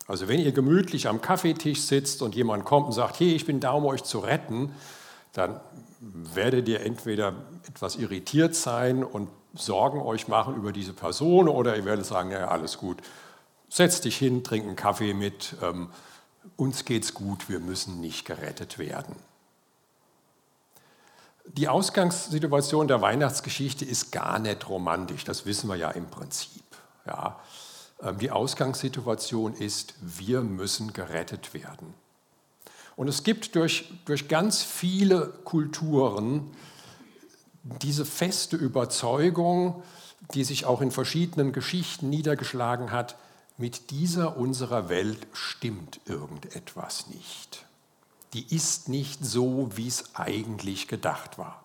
Also 0.06 0.26
wenn 0.26 0.40
ihr 0.40 0.52
gemütlich 0.52 1.06
am 1.06 1.20
Kaffeetisch 1.20 1.82
sitzt 1.82 2.22
und 2.22 2.34
jemand 2.34 2.64
kommt 2.64 2.86
und 2.86 2.92
sagt, 2.92 3.20
hey, 3.20 3.34
ich 3.34 3.44
bin 3.44 3.60
da, 3.60 3.72
um 3.72 3.84
euch 3.84 4.04
zu 4.04 4.20
retten, 4.20 4.72
dann 5.34 5.60
werdet 6.00 6.68
ihr 6.68 6.80
entweder 6.80 7.34
etwas 7.68 7.96
irritiert 7.96 8.54
sein 8.54 9.04
und 9.04 9.28
Sorgen 9.54 10.00
euch 10.00 10.28
machen 10.28 10.56
über 10.56 10.72
diese 10.72 10.92
Person 10.92 11.48
oder 11.48 11.76
ihr 11.76 11.84
werdet 11.84 12.06
sagen, 12.06 12.30
ja, 12.30 12.48
alles 12.48 12.78
gut, 12.78 12.98
setz 13.68 14.00
dich 14.00 14.16
hin, 14.16 14.44
trink 14.44 14.66
einen 14.66 14.76
Kaffee 14.76 15.14
mit, 15.14 15.56
ähm, 15.62 15.88
uns 16.56 16.84
geht's 16.84 17.14
gut, 17.14 17.48
wir 17.48 17.58
müssen 17.58 18.00
nicht 18.00 18.24
gerettet 18.24 18.78
werden. 18.78 19.16
Die 21.52 21.68
Ausgangssituation 21.68 22.88
der 22.88 23.00
Weihnachtsgeschichte 23.00 23.84
ist 23.84 24.12
gar 24.12 24.38
nicht 24.38 24.68
romantisch, 24.68 25.24
das 25.24 25.46
wissen 25.46 25.68
wir 25.68 25.76
ja 25.76 25.90
im 25.90 26.06
Prinzip. 26.06 26.64
Ja. 27.06 27.40
Ähm, 28.02 28.18
die 28.18 28.30
Ausgangssituation 28.30 29.54
ist, 29.54 29.94
wir 30.00 30.42
müssen 30.42 30.92
gerettet 30.92 31.54
werden. 31.54 31.94
Und 32.96 33.08
es 33.08 33.22
gibt 33.22 33.54
durch, 33.54 33.92
durch 34.04 34.28
ganz 34.28 34.62
viele 34.62 35.28
Kulturen 35.44 36.50
diese 37.62 38.04
feste 38.04 38.56
Überzeugung, 38.56 39.82
die 40.34 40.44
sich 40.44 40.64
auch 40.64 40.80
in 40.80 40.90
verschiedenen 40.90 41.52
Geschichten 41.52 42.10
niedergeschlagen 42.10 42.90
hat, 42.90 43.16
mit 43.56 43.90
dieser 43.90 44.36
unserer 44.36 44.88
Welt 44.88 45.26
stimmt 45.32 46.00
irgendetwas 46.06 47.08
nicht. 47.08 47.67
Die 48.32 48.54
ist 48.54 48.88
nicht 48.88 49.24
so, 49.24 49.70
wie 49.74 49.88
es 49.88 50.14
eigentlich 50.14 50.88
gedacht 50.88 51.38
war. 51.38 51.62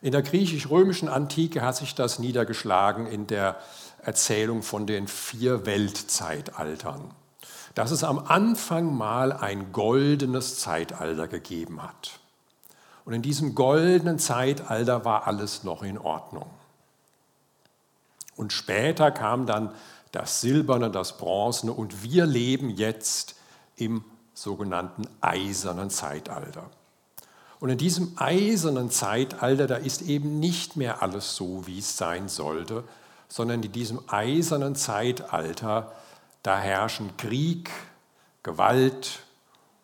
In 0.00 0.12
der 0.12 0.22
griechisch-römischen 0.22 1.08
Antike 1.08 1.62
hat 1.62 1.76
sich 1.76 1.94
das 1.94 2.18
niedergeschlagen 2.18 3.06
in 3.06 3.26
der 3.26 3.56
Erzählung 4.02 4.62
von 4.62 4.86
den 4.86 5.08
vier 5.08 5.64
Weltzeitaltern, 5.64 7.10
dass 7.74 7.90
es 7.90 8.04
am 8.04 8.18
Anfang 8.18 8.94
mal 8.94 9.32
ein 9.32 9.72
goldenes 9.72 10.58
Zeitalter 10.58 11.26
gegeben 11.26 11.82
hat. 11.82 12.20
Und 13.04 13.14
in 13.14 13.22
diesem 13.22 13.54
goldenen 13.54 14.18
Zeitalter 14.18 15.04
war 15.04 15.26
alles 15.26 15.64
noch 15.64 15.82
in 15.82 15.98
Ordnung. 15.98 16.50
Und 18.36 18.52
später 18.52 19.10
kam 19.10 19.46
dann 19.46 19.72
das 20.12 20.40
Silberne, 20.40 20.90
das 20.90 21.16
Bronzene 21.16 21.72
und 21.72 22.02
wir 22.02 22.26
leben 22.26 22.70
jetzt 22.70 23.36
im 23.76 24.04
sogenannten 24.34 25.06
Eisernen 25.20 25.90
Zeitalter. 25.90 26.68
Und 27.60 27.70
in 27.70 27.78
diesem 27.78 28.12
eisernen 28.16 28.90
Zeitalter, 28.90 29.66
da 29.66 29.76
ist 29.76 30.02
eben 30.02 30.38
nicht 30.40 30.76
mehr 30.76 31.02
alles 31.02 31.36
so, 31.36 31.66
wie 31.66 31.78
es 31.78 31.96
sein 31.96 32.28
sollte, 32.28 32.84
sondern 33.28 33.62
in 33.62 33.72
diesem 33.72 34.00
eisernen 34.08 34.76
Zeitalter, 34.76 35.92
da 36.42 36.58
herrschen 36.58 37.16
Krieg, 37.16 37.70
Gewalt, 38.42 39.20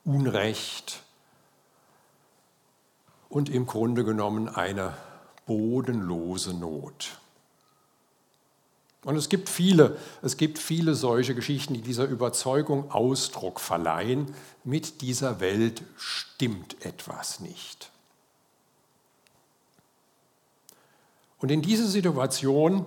Unrecht 0.04 1.02
und 3.30 3.48
im 3.48 3.64
Grunde 3.64 4.04
genommen 4.04 4.48
eine 4.48 4.94
bodenlose 5.46 6.52
Not. 6.52 7.19
Und 9.04 9.16
es 9.16 9.28
gibt 9.30 9.48
viele, 9.48 9.96
es 10.20 10.36
gibt 10.36 10.58
viele 10.58 10.94
solche 10.94 11.34
Geschichten, 11.34 11.74
die 11.74 11.80
dieser 11.80 12.04
Überzeugung 12.04 12.90
Ausdruck 12.90 13.58
verleihen, 13.60 14.34
mit 14.62 15.00
dieser 15.00 15.40
Welt 15.40 15.82
stimmt 15.96 16.84
etwas 16.84 17.40
nicht. 17.40 17.90
Und 21.38 21.50
in 21.50 21.62
dieser 21.62 21.86
Situation 21.86 22.84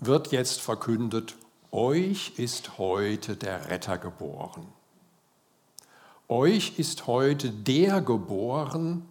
wird 0.00 0.32
jetzt 0.32 0.60
verkündet, 0.60 1.36
euch 1.70 2.32
ist 2.36 2.76
heute 2.78 3.36
der 3.36 3.70
Retter 3.70 3.98
geboren. 3.98 4.66
Euch 6.28 6.78
ist 6.78 7.06
heute 7.06 7.50
der 7.50 8.00
geboren, 8.00 9.06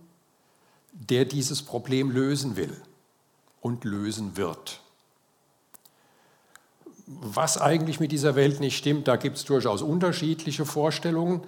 der 0.91 1.23
dieses 1.23 1.61
Problem 1.63 2.11
lösen 2.11 2.57
will 2.57 2.75
und 3.61 3.85
lösen 3.85 4.35
wird. 4.35 4.81
Was 7.19 7.59
eigentlich 7.59 7.99
mit 7.99 8.11
dieser 8.11 8.35
Welt 8.35 8.59
nicht 8.59 8.77
stimmt, 8.77 9.07
da 9.07 9.17
gibt 9.17 9.37
es 9.37 9.43
durchaus 9.43 9.81
unterschiedliche 9.81 10.65
Vorstellungen. 10.65 11.41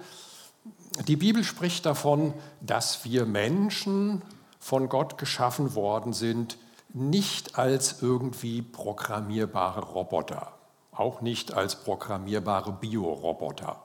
Die 1.08 1.16
Bibel 1.16 1.42
spricht 1.42 1.86
davon, 1.86 2.34
dass 2.60 3.04
wir 3.04 3.24
Menschen 3.24 4.22
von 4.60 4.88
Gott 4.88 5.18
geschaffen 5.18 5.74
worden 5.74 6.12
sind, 6.12 6.58
nicht 6.92 7.58
als 7.58 8.02
irgendwie 8.02 8.62
programmierbare 8.62 9.80
Roboter, 9.80 10.52
auch 10.92 11.20
nicht 11.20 11.52
als 11.52 11.76
programmierbare 11.76 12.72
Bioroboter. 12.72 13.82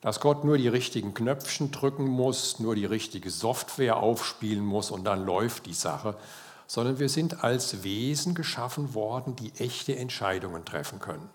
Dass 0.00 0.20
Gott 0.20 0.44
nur 0.44 0.56
die 0.56 0.68
richtigen 0.68 1.14
Knöpfchen 1.14 1.70
drücken 1.70 2.06
muss, 2.06 2.58
nur 2.58 2.74
die 2.74 2.86
richtige 2.86 3.30
Software 3.30 3.98
aufspielen 3.98 4.64
muss 4.64 4.90
und 4.90 5.04
dann 5.04 5.26
läuft 5.26 5.66
die 5.66 5.74
Sache, 5.74 6.16
sondern 6.72 6.98
wir 6.98 7.10
sind 7.10 7.44
als 7.44 7.82
Wesen 7.82 8.34
geschaffen 8.34 8.94
worden, 8.94 9.36
die 9.36 9.52
echte 9.58 9.94
Entscheidungen 9.94 10.64
treffen 10.64 11.00
können. 11.00 11.28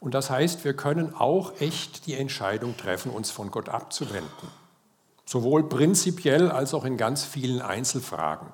Und 0.00 0.12
das 0.12 0.28
heißt, 0.28 0.64
wir 0.64 0.74
können 0.74 1.14
auch 1.14 1.60
echt 1.60 2.04
die 2.06 2.14
Entscheidung 2.14 2.76
treffen, 2.76 3.12
uns 3.12 3.30
von 3.30 3.52
Gott 3.52 3.68
abzuwenden. 3.68 4.48
Sowohl 5.24 5.68
prinzipiell 5.68 6.50
als 6.50 6.74
auch 6.74 6.84
in 6.84 6.96
ganz 6.96 7.22
vielen 7.22 7.62
Einzelfragen. 7.62 8.48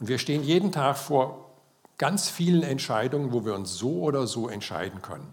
Und 0.00 0.08
wir 0.08 0.16
stehen 0.16 0.42
jeden 0.42 0.72
Tag 0.72 0.96
vor 0.96 1.50
ganz 1.98 2.30
vielen 2.30 2.62
Entscheidungen, 2.62 3.32
wo 3.32 3.44
wir 3.44 3.52
uns 3.52 3.74
so 3.74 4.00
oder 4.00 4.26
so 4.26 4.48
entscheiden 4.48 5.02
können. 5.02 5.30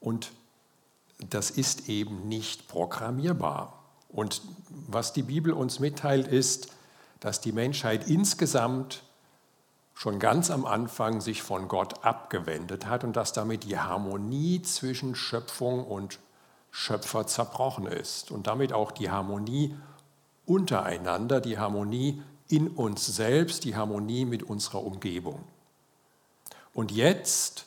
Und 0.00 0.32
das 1.30 1.50
ist 1.50 1.88
eben 1.88 2.28
nicht 2.28 2.68
programmierbar. 2.68 3.72
Und 4.10 4.42
was 4.68 5.14
die 5.14 5.22
Bibel 5.22 5.54
uns 5.54 5.78
mitteilt, 5.78 6.28
ist, 6.28 6.74
dass 7.20 7.40
die 7.40 7.52
Menschheit 7.52 8.08
insgesamt 8.08 9.02
schon 9.94 10.18
ganz 10.18 10.50
am 10.50 10.64
Anfang 10.64 11.20
sich 11.20 11.42
von 11.42 11.68
Gott 11.68 12.04
abgewendet 12.04 12.86
hat 12.86 13.04
und 13.04 13.14
dass 13.16 13.32
damit 13.34 13.64
die 13.64 13.78
Harmonie 13.78 14.62
zwischen 14.62 15.14
Schöpfung 15.14 15.84
und 15.84 16.18
Schöpfer 16.70 17.26
zerbrochen 17.26 17.86
ist 17.86 18.30
und 18.30 18.46
damit 18.46 18.72
auch 18.72 18.92
die 18.92 19.10
Harmonie 19.10 19.76
untereinander, 20.46 21.40
die 21.40 21.58
Harmonie 21.58 22.22
in 22.48 22.68
uns 22.68 23.06
selbst, 23.06 23.64
die 23.64 23.76
Harmonie 23.76 24.24
mit 24.24 24.42
unserer 24.42 24.82
Umgebung. 24.82 25.44
Und 26.72 26.90
jetzt 26.92 27.66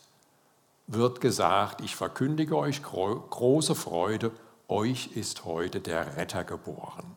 wird 0.88 1.22
gesagt, 1.22 1.81
ich 1.81 1.95
verkündige 1.95 2.57
euch 2.57 2.81
große 2.81 3.75
Freude, 3.75 4.31
euch 4.67 5.15
ist 5.15 5.45
heute 5.45 5.81
der 5.81 6.17
Retter 6.17 6.43
geboren. 6.43 7.15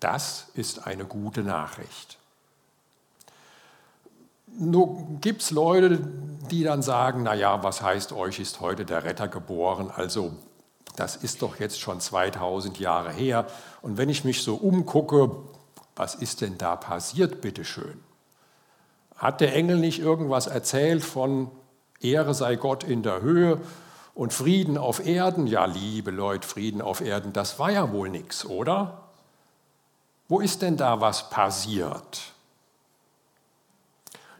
Das 0.00 0.48
ist 0.54 0.86
eine 0.86 1.04
gute 1.04 1.42
Nachricht. 1.42 2.18
Nur 4.58 5.18
gibt 5.20 5.42
es 5.42 5.50
Leute, 5.50 5.98
die 6.50 6.64
dann 6.64 6.82
sagen, 6.82 7.22
naja, 7.22 7.62
was 7.62 7.82
heißt, 7.82 8.12
euch 8.12 8.38
ist 8.40 8.60
heute 8.60 8.84
der 8.84 9.04
Retter 9.04 9.28
geboren? 9.28 9.90
Also 9.94 10.32
das 10.96 11.16
ist 11.16 11.42
doch 11.42 11.60
jetzt 11.60 11.80
schon 11.80 12.00
2000 12.00 12.78
Jahre 12.78 13.12
her. 13.12 13.46
Und 13.82 13.98
wenn 13.98 14.08
ich 14.08 14.24
mich 14.24 14.42
so 14.42 14.54
umgucke, 14.54 15.30
was 15.94 16.14
ist 16.14 16.40
denn 16.40 16.56
da 16.58 16.76
passiert, 16.76 17.40
bitteschön? 17.40 18.00
Hat 19.16 19.40
der 19.40 19.54
Engel 19.54 19.78
nicht 19.78 19.98
irgendwas 19.98 20.46
erzählt 20.46 21.02
von 21.02 21.50
Ehre 22.00 22.34
sei 22.34 22.56
Gott 22.56 22.84
in 22.84 23.02
der 23.02 23.22
Höhe 23.22 23.58
und 24.14 24.32
Frieden 24.32 24.78
auf 24.78 25.04
Erden? 25.04 25.46
Ja, 25.46 25.64
liebe 25.64 26.10
Leute, 26.10 26.46
Frieden 26.46 26.82
auf 26.82 27.00
Erden, 27.00 27.32
das 27.32 27.58
war 27.58 27.70
ja 27.70 27.92
wohl 27.92 28.10
nichts, 28.10 28.44
oder? 28.44 29.05
Wo 30.28 30.40
ist 30.40 30.62
denn 30.62 30.76
da 30.76 31.00
was 31.00 31.30
passiert? 31.30 32.32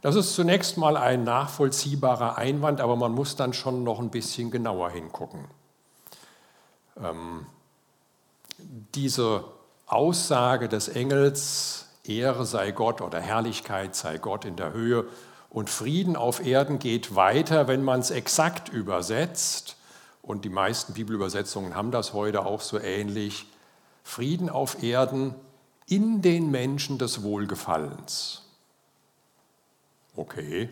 Das 0.03 0.15
ist 0.15 0.35
zunächst 0.35 0.77
mal 0.77 0.97
ein 0.97 1.25
nachvollziehbarer 1.25 2.37
Einwand, 2.37 2.81
aber 2.81 2.97
man 2.97 3.13
muss 3.13 3.37
dann 3.37 3.53
schon 3.53 3.83
noch 3.83 3.99
ein 3.99 4.11
bisschen 4.11 4.51
genauer 4.51 4.91
hingucken. 4.91 5.47
Ähm, 7.03 7.47
diese 8.95 9.45
Aussage 9.87 10.69
des 10.69 10.89
Engels, 10.89 11.89
Ehre 12.05 12.47
sei 12.47 12.71
Gott 12.71 13.01
oder 13.01 13.21
Herrlichkeit 13.21 13.95
sei 13.95 14.19
Gott 14.19 14.45
in 14.45 14.57
der 14.57 14.73
Höhe 14.73 15.07
und 15.51 15.71
Frieden 15.71 16.17
auf 16.17 16.45
Erden 16.45 16.79
geht 16.79 17.15
weiter, 17.15 17.67
wenn 17.69 17.83
man 17.83 18.01
es 18.01 18.11
exakt 18.11 18.69
übersetzt. 18.69 19.77
Und 20.23 20.45
die 20.45 20.51
meisten 20.51 20.93
Bibelübersetzungen 20.93 21.75
haben 21.75 21.93
das 21.93 22.13
heute 22.13 22.45
auch 22.45 22.61
so 22.61 22.79
ähnlich. 22.79 23.47
Frieden 24.03 24.51
auf 24.51 24.83
Erden 24.83 25.35
in 25.87 26.23
den 26.23 26.51
Menschen 26.51 26.99
des 26.99 27.23
Wohlgefallens. 27.23 28.43
Okay, 30.17 30.69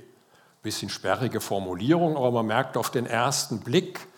bisschen 0.62 0.88
sperrige 0.88 1.40
Formulierung, 1.40 2.16
aber 2.16 2.30
man 2.30 2.46
merkt 2.46 2.76
auf 2.76 2.90
den 2.90 3.06
ersten 3.06 3.60
Blick, 3.60 4.08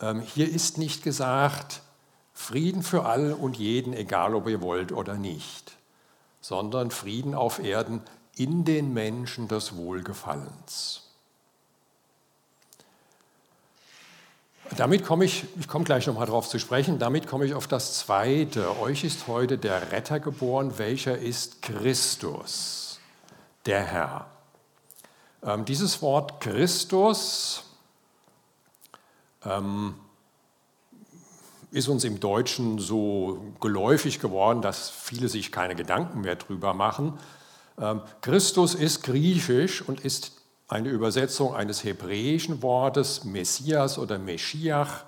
ähm, 0.00 0.20
hier 0.20 0.50
ist 0.50 0.78
nicht 0.78 1.02
gesagt, 1.02 1.82
Frieden 2.32 2.82
für 2.82 3.06
alle 3.06 3.36
und 3.36 3.56
jeden, 3.56 3.94
egal 3.94 4.34
ob 4.34 4.48
ihr 4.48 4.60
wollt 4.60 4.92
oder 4.92 5.14
nicht, 5.14 5.76
sondern 6.40 6.90
Frieden 6.90 7.34
auf 7.34 7.58
Erden 7.58 8.02
in 8.34 8.64
den 8.64 8.92
Menschen 8.92 9.48
des 9.48 9.76
Wohlgefallens. 9.76 11.05
Damit 14.76 15.04
komme 15.04 15.24
ich, 15.24 15.44
ich 15.58 15.68
komme 15.68 15.84
gleich 15.84 16.06
nochmal 16.06 16.26
darauf 16.26 16.48
zu 16.48 16.58
sprechen, 16.58 16.98
damit 16.98 17.26
komme 17.26 17.46
ich 17.46 17.54
auf 17.54 17.66
das 17.66 17.98
Zweite. 17.98 18.78
Euch 18.80 19.04
ist 19.04 19.26
heute 19.26 19.58
der 19.58 19.92
Retter 19.92 20.20
geboren, 20.20 20.76
welcher 20.76 21.16
ist 21.16 21.62
Christus, 21.62 22.98
der 23.64 23.82
Herr. 23.82 24.26
Ähm, 25.42 25.64
dieses 25.64 26.02
Wort 26.02 26.40
Christus 26.40 27.62
ähm, 29.44 29.94
ist 31.70 31.88
uns 31.88 32.04
im 32.04 32.20
Deutschen 32.20 32.78
so 32.78 33.54
geläufig 33.60 34.18
geworden, 34.18 34.62
dass 34.62 34.90
viele 34.90 35.28
sich 35.28 35.52
keine 35.52 35.74
Gedanken 35.74 36.22
mehr 36.22 36.36
drüber 36.36 36.74
machen. 36.74 37.18
Ähm, 37.78 38.02
Christus 38.20 38.74
ist 38.74 39.02
griechisch 39.02 39.82
und 39.82 40.00
ist 40.00 40.32
eine 40.68 40.88
Übersetzung 40.88 41.54
eines 41.54 41.84
hebräischen 41.84 42.62
Wortes, 42.62 43.24
Messias 43.24 43.98
oder 43.98 44.18
Meschiach, 44.18 45.04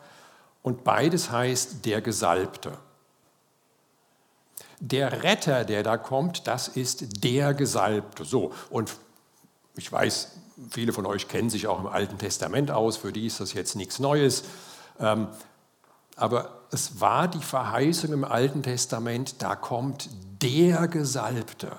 und 0.63 0.85
beides 0.85 1.31
heißt 1.31 1.85
der 1.87 2.01
Gesalbte. 2.01 2.77
Der 4.81 5.23
Retter, 5.23 5.65
der 5.65 5.83
da 5.83 5.97
kommt, 5.97 6.47
das 6.47 6.69
ist 6.69 7.25
der 7.25 7.55
Gesalbte. 7.55 8.25
So, 8.25 8.53
und 8.71 8.95
ich 9.77 9.91
weiß, 9.91 10.33
viele 10.71 10.93
von 10.93 11.07
euch 11.07 11.29
kennen 11.29 11.51
sich 11.51 11.67
auch 11.67 11.81
im 11.81 11.87
Alten 11.87 12.19
Testament 12.19 12.71
aus, 12.71 12.97
für 12.97 13.13
die 13.13 13.27
ist 13.27 13.41
das 13.41 13.55
jetzt 13.55 13.77
nichts 13.77 13.99
Neues. 13.99 14.45
Ähm, 15.01 15.29
aber 16.17 16.61
es 16.71 17.01
war 17.01 17.29
die 17.29 17.43
Verheißung 17.43 18.13
im 18.13 18.25
Alten 18.25 18.63
Testament, 18.63 19.41
da 19.41 19.57
kommt 19.57 20.11
der 20.43 20.89
Gesalbte. 20.89 21.77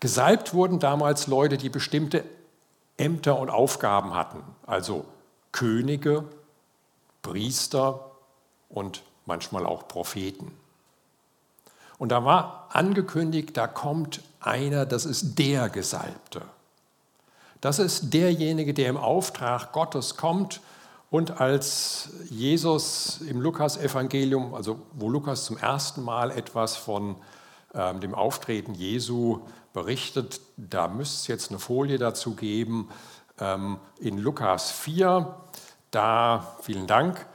Gesalbt 0.00 0.54
wurden 0.54 0.78
damals 0.78 1.26
Leute, 1.26 1.58
die 1.58 1.68
bestimmte 1.68 2.24
Ämter 2.96 3.38
und 3.38 3.50
Aufgaben 3.50 4.14
hatten, 4.14 4.42
also 4.66 5.04
Könige, 5.52 6.24
Priester 7.22 8.10
und 8.68 9.02
manchmal 9.26 9.66
auch 9.66 9.88
Propheten. 9.88 10.52
Und 11.98 12.12
da 12.12 12.24
war 12.24 12.68
angekündigt, 12.72 13.56
da 13.56 13.66
kommt 13.66 14.22
einer, 14.40 14.86
das 14.86 15.04
ist 15.04 15.38
der 15.38 15.68
Gesalbte. 15.68 16.42
Das 17.60 17.78
ist 17.78 18.14
derjenige, 18.14 18.72
der 18.72 18.88
im 18.88 18.96
Auftrag 18.96 19.72
Gottes 19.72 20.16
kommt 20.16 20.62
und 21.10 21.40
als 21.42 22.10
Jesus 22.30 23.20
im 23.20 23.40
Lukas-Evangelium, 23.40 24.54
also 24.54 24.80
wo 24.94 25.10
Lukas 25.10 25.44
zum 25.44 25.58
ersten 25.58 26.02
Mal 26.02 26.30
etwas 26.30 26.76
von 26.76 27.16
ähm, 27.74 28.00
dem 28.00 28.14
Auftreten 28.14 28.74
Jesu 28.74 29.40
berichtet. 29.72 30.40
Da 30.56 30.88
müsste 30.88 31.16
es 31.16 31.26
jetzt 31.26 31.50
eine 31.50 31.58
Folie 31.58 31.98
dazu 31.98 32.34
geben. 32.34 32.88
Ähm, 33.38 33.78
in 33.98 34.18
Lukas 34.18 34.70
4, 34.70 35.34
da, 35.90 36.56
vielen 36.62 36.86
Dank, 36.86 37.26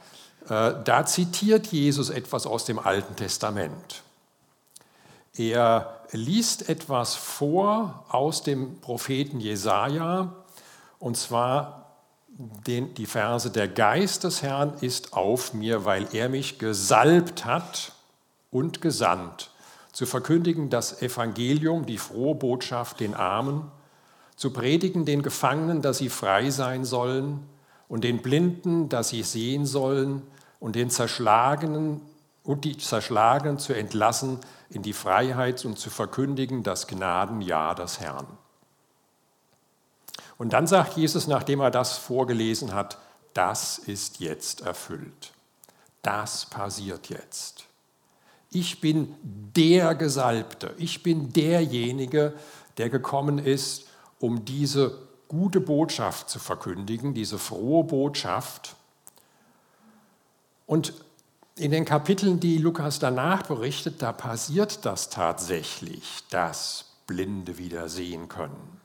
äh, 0.48 0.74
da 0.84 1.06
zitiert 1.06 1.68
Jesus 1.68 2.10
etwas 2.10 2.46
aus 2.46 2.64
dem 2.64 2.78
Alten 2.78 3.16
Testament. 3.16 4.02
Er 5.36 6.00
liest 6.12 6.68
etwas 6.68 7.14
vor 7.14 8.04
aus 8.08 8.42
dem 8.42 8.80
Propheten 8.80 9.40
Jesaja, 9.40 10.32
und 10.98 11.16
zwar 11.16 11.86
den, 12.28 12.94
die 12.94 13.06
Verse: 13.06 13.50
Der 13.50 13.68
Geist 13.68 14.24
des 14.24 14.42
Herrn 14.42 14.74
ist 14.80 15.12
auf 15.12 15.52
mir, 15.52 15.84
weil 15.84 16.06
er 16.12 16.28
mich 16.28 16.58
gesalbt 16.58 17.44
hat 17.44 17.92
und 18.50 18.80
gesandt 18.80 19.50
zu 19.96 20.04
verkündigen 20.04 20.68
das 20.68 21.00
Evangelium, 21.00 21.86
die 21.86 21.96
frohe 21.96 22.34
Botschaft 22.34 23.00
den 23.00 23.14
Armen, 23.14 23.72
zu 24.36 24.52
predigen 24.52 25.06
den 25.06 25.22
Gefangenen, 25.22 25.80
dass 25.80 25.96
sie 25.96 26.10
frei 26.10 26.50
sein 26.50 26.84
sollen, 26.84 27.48
und 27.88 28.04
den 28.04 28.20
Blinden, 28.20 28.90
dass 28.90 29.08
sie 29.08 29.22
sehen 29.22 29.64
sollen, 29.64 30.20
und 30.60 30.76
den 30.76 30.90
Zerschlagenen 30.90 32.02
und 32.44 32.66
die 32.66 32.76
Zerschlagenen 32.76 33.58
zu 33.58 33.72
entlassen 33.72 34.38
in 34.68 34.82
die 34.82 34.92
Freiheit 34.92 35.64
und 35.64 35.78
zu 35.78 35.88
verkündigen 35.88 36.62
das 36.62 36.88
Gnadenjahr 36.88 37.74
des 37.74 37.98
Herrn. 37.98 38.26
Und 40.36 40.52
dann 40.52 40.66
sagt 40.66 40.98
Jesus, 40.98 41.26
nachdem 41.26 41.60
er 41.60 41.70
das 41.70 41.96
vorgelesen 41.96 42.74
hat, 42.74 42.98
das 43.32 43.78
ist 43.78 44.20
jetzt 44.20 44.60
erfüllt. 44.60 45.32
Das 46.02 46.44
passiert 46.44 47.08
jetzt 47.08 47.66
ich 48.58 48.80
bin 48.80 49.14
der 49.54 49.94
Gesalbte, 49.94 50.74
ich 50.78 51.02
bin 51.02 51.30
derjenige, 51.32 52.32
der 52.78 52.88
gekommen 52.88 53.38
ist, 53.38 53.86
um 54.18 54.46
diese 54.46 54.98
gute 55.28 55.60
Botschaft 55.60 56.30
zu 56.30 56.38
verkündigen, 56.38 57.12
diese 57.12 57.38
frohe 57.38 57.84
Botschaft. 57.84 58.76
Und 60.66 60.94
in 61.56 61.70
den 61.70 61.84
Kapiteln, 61.84 62.40
die 62.40 62.56
Lukas 62.56 62.98
danach 62.98 63.42
berichtet, 63.42 64.00
da 64.00 64.12
passiert 64.12 64.86
das 64.86 65.10
tatsächlich, 65.10 66.24
dass 66.30 66.86
Blinde 67.06 67.58
wieder 67.58 67.90
sehen 67.90 68.28
können, 68.28 68.80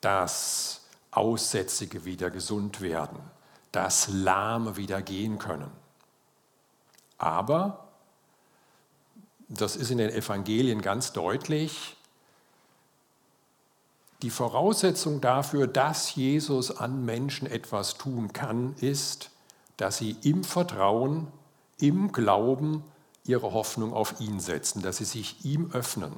dass 0.00 0.82
Aussätzige 1.10 2.04
wieder 2.04 2.30
gesund 2.30 2.80
werden, 2.80 3.18
dass 3.72 4.08
Lahme 4.08 4.76
wieder 4.76 5.02
gehen 5.02 5.38
können. 5.38 5.70
Aber, 7.18 7.83
das 9.60 9.76
ist 9.76 9.90
in 9.90 9.98
den 9.98 10.10
Evangelien 10.10 10.82
ganz 10.82 11.12
deutlich, 11.12 11.96
die 14.22 14.30
Voraussetzung 14.30 15.20
dafür, 15.20 15.66
dass 15.66 16.14
Jesus 16.14 16.74
an 16.74 17.04
Menschen 17.04 17.46
etwas 17.46 17.98
tun 17.98 18.32
kann, 18.32 18.74
ist, 18.80 19.30
dass 19.76 19.98
sie 19.98 20.16
im 20.22 20.44
Vertrauen, 20.44 21.26
im 21.78 22.10
Glauben 22.10 22.84
ihre 23.26 23.52
Hoffnung 23.52 23.92
auf 23.92 24.20
ihn 24.20 24.40
setzen, 24.40 24.80
dass 24.80 24.96
sie 24.96 25.04
sich 25.04 25.44
ihm 25.44 25.70
öffnen. 25.72 26.12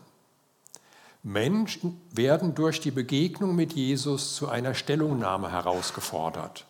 Menschen 1.24 2.00
werden 2.12 2.54
durch 2.54 2.80
die 2.80 2.92
Begegnung 2.92 3.56
mit 3.56 3.72
Jesus 3.72 4.36
zu 4.36 4.48
einer 4.48 4.74
Stellungnahme 4.74 5.50
herausgefordert. 5.50 6.64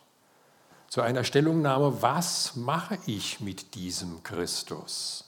Zu 0.89 1.03
einer 1.03 1.25
Stellungnahme, 1.25 2.01
was 2.01 2.57
mache 2.57 2.99
ich 3.05 3.41
mit 3.41 3.75
diesem 3.75 4.23
Christus? 4.23 5.26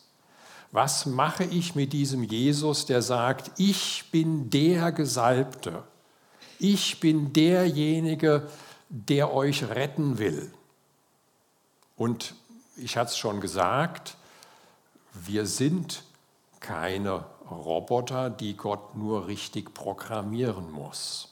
Was 0.70 1.06
mache 1.06 1.44
ich 1.44 1.74
mit 1.74 1.92
diesem 1.92 2.22
Jesus, 2.22 2.84
der 2.84 3.00
sagt, 3.00 3.52
ich 3.58 4.04
bin 4.10 4.50
der 4.50 4.92
Gesalbte, 4.92 5.84
ich 6.58 7.00
bin 7.00 7.32
derjenige, 7.32 8.48
der 8.88 9.32
euch 9.32 9.68
retten 9.68 10.18
will. 10.18 10.50
Und 11.96 12.34
ich 12.76 12.96
hatte 12.96 13.10
es 13.10 13.18
schon 13.18 13.40
gesagt, 13.40 14.16
wir 15.14 15.46
sind 15.46 16.02
keine 16.60 17.24
Roboter, 17.50 18.30
die 18.30 18.56
Gott 18.56 18.94
nur 18.94 19.26
richtig 19.26 19.72
programmieren 19.72 20.70
muss, 20.70 21.28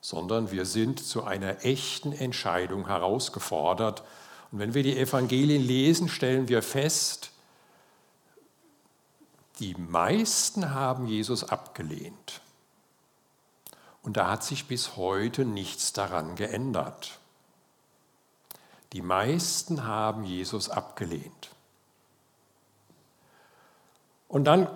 sondern 0.00 0.50
wir 0.50 0.66
sind 0.66 1.00
zu 1.00 1.24
einer 1.24 1.64
echten 1.64 2.12
Entscheidung 2.12 2.86
herausgefordert. 2.86 4.04
Und 4.52 4.60
wenn 4.60 4.74
wir 4.74 4.82
die 4.82 4.96
Evangelien 4.96 5.66
lesen, 5.66 6.08
stellen 6.08 6.48
wir 6.48 6.62
fest, 6.62 7.32
die 9.58 9.74
meisten 9.74 10.74
haben 10.74 11.06
Jesus 11.06 11.44
abgelehnt. 11.44 12.40
Und 14.02 14.16
da 14.16 14.30
hat 14.30 14.44
sich 14.44 14.68
bis 14.68 14.96
heute 14.96 15.44
nichts 15.44 15.92
daran 15.92 16.36
geändert. 16.36 17.18
Die 18.92 19.02
meisten 19.02 19.84
haben 19.84 20.24
Jesus 20.24 20.70
abgelehnt. 20.70 21.50
Und 24.28 24.44
dann 24.44 24.68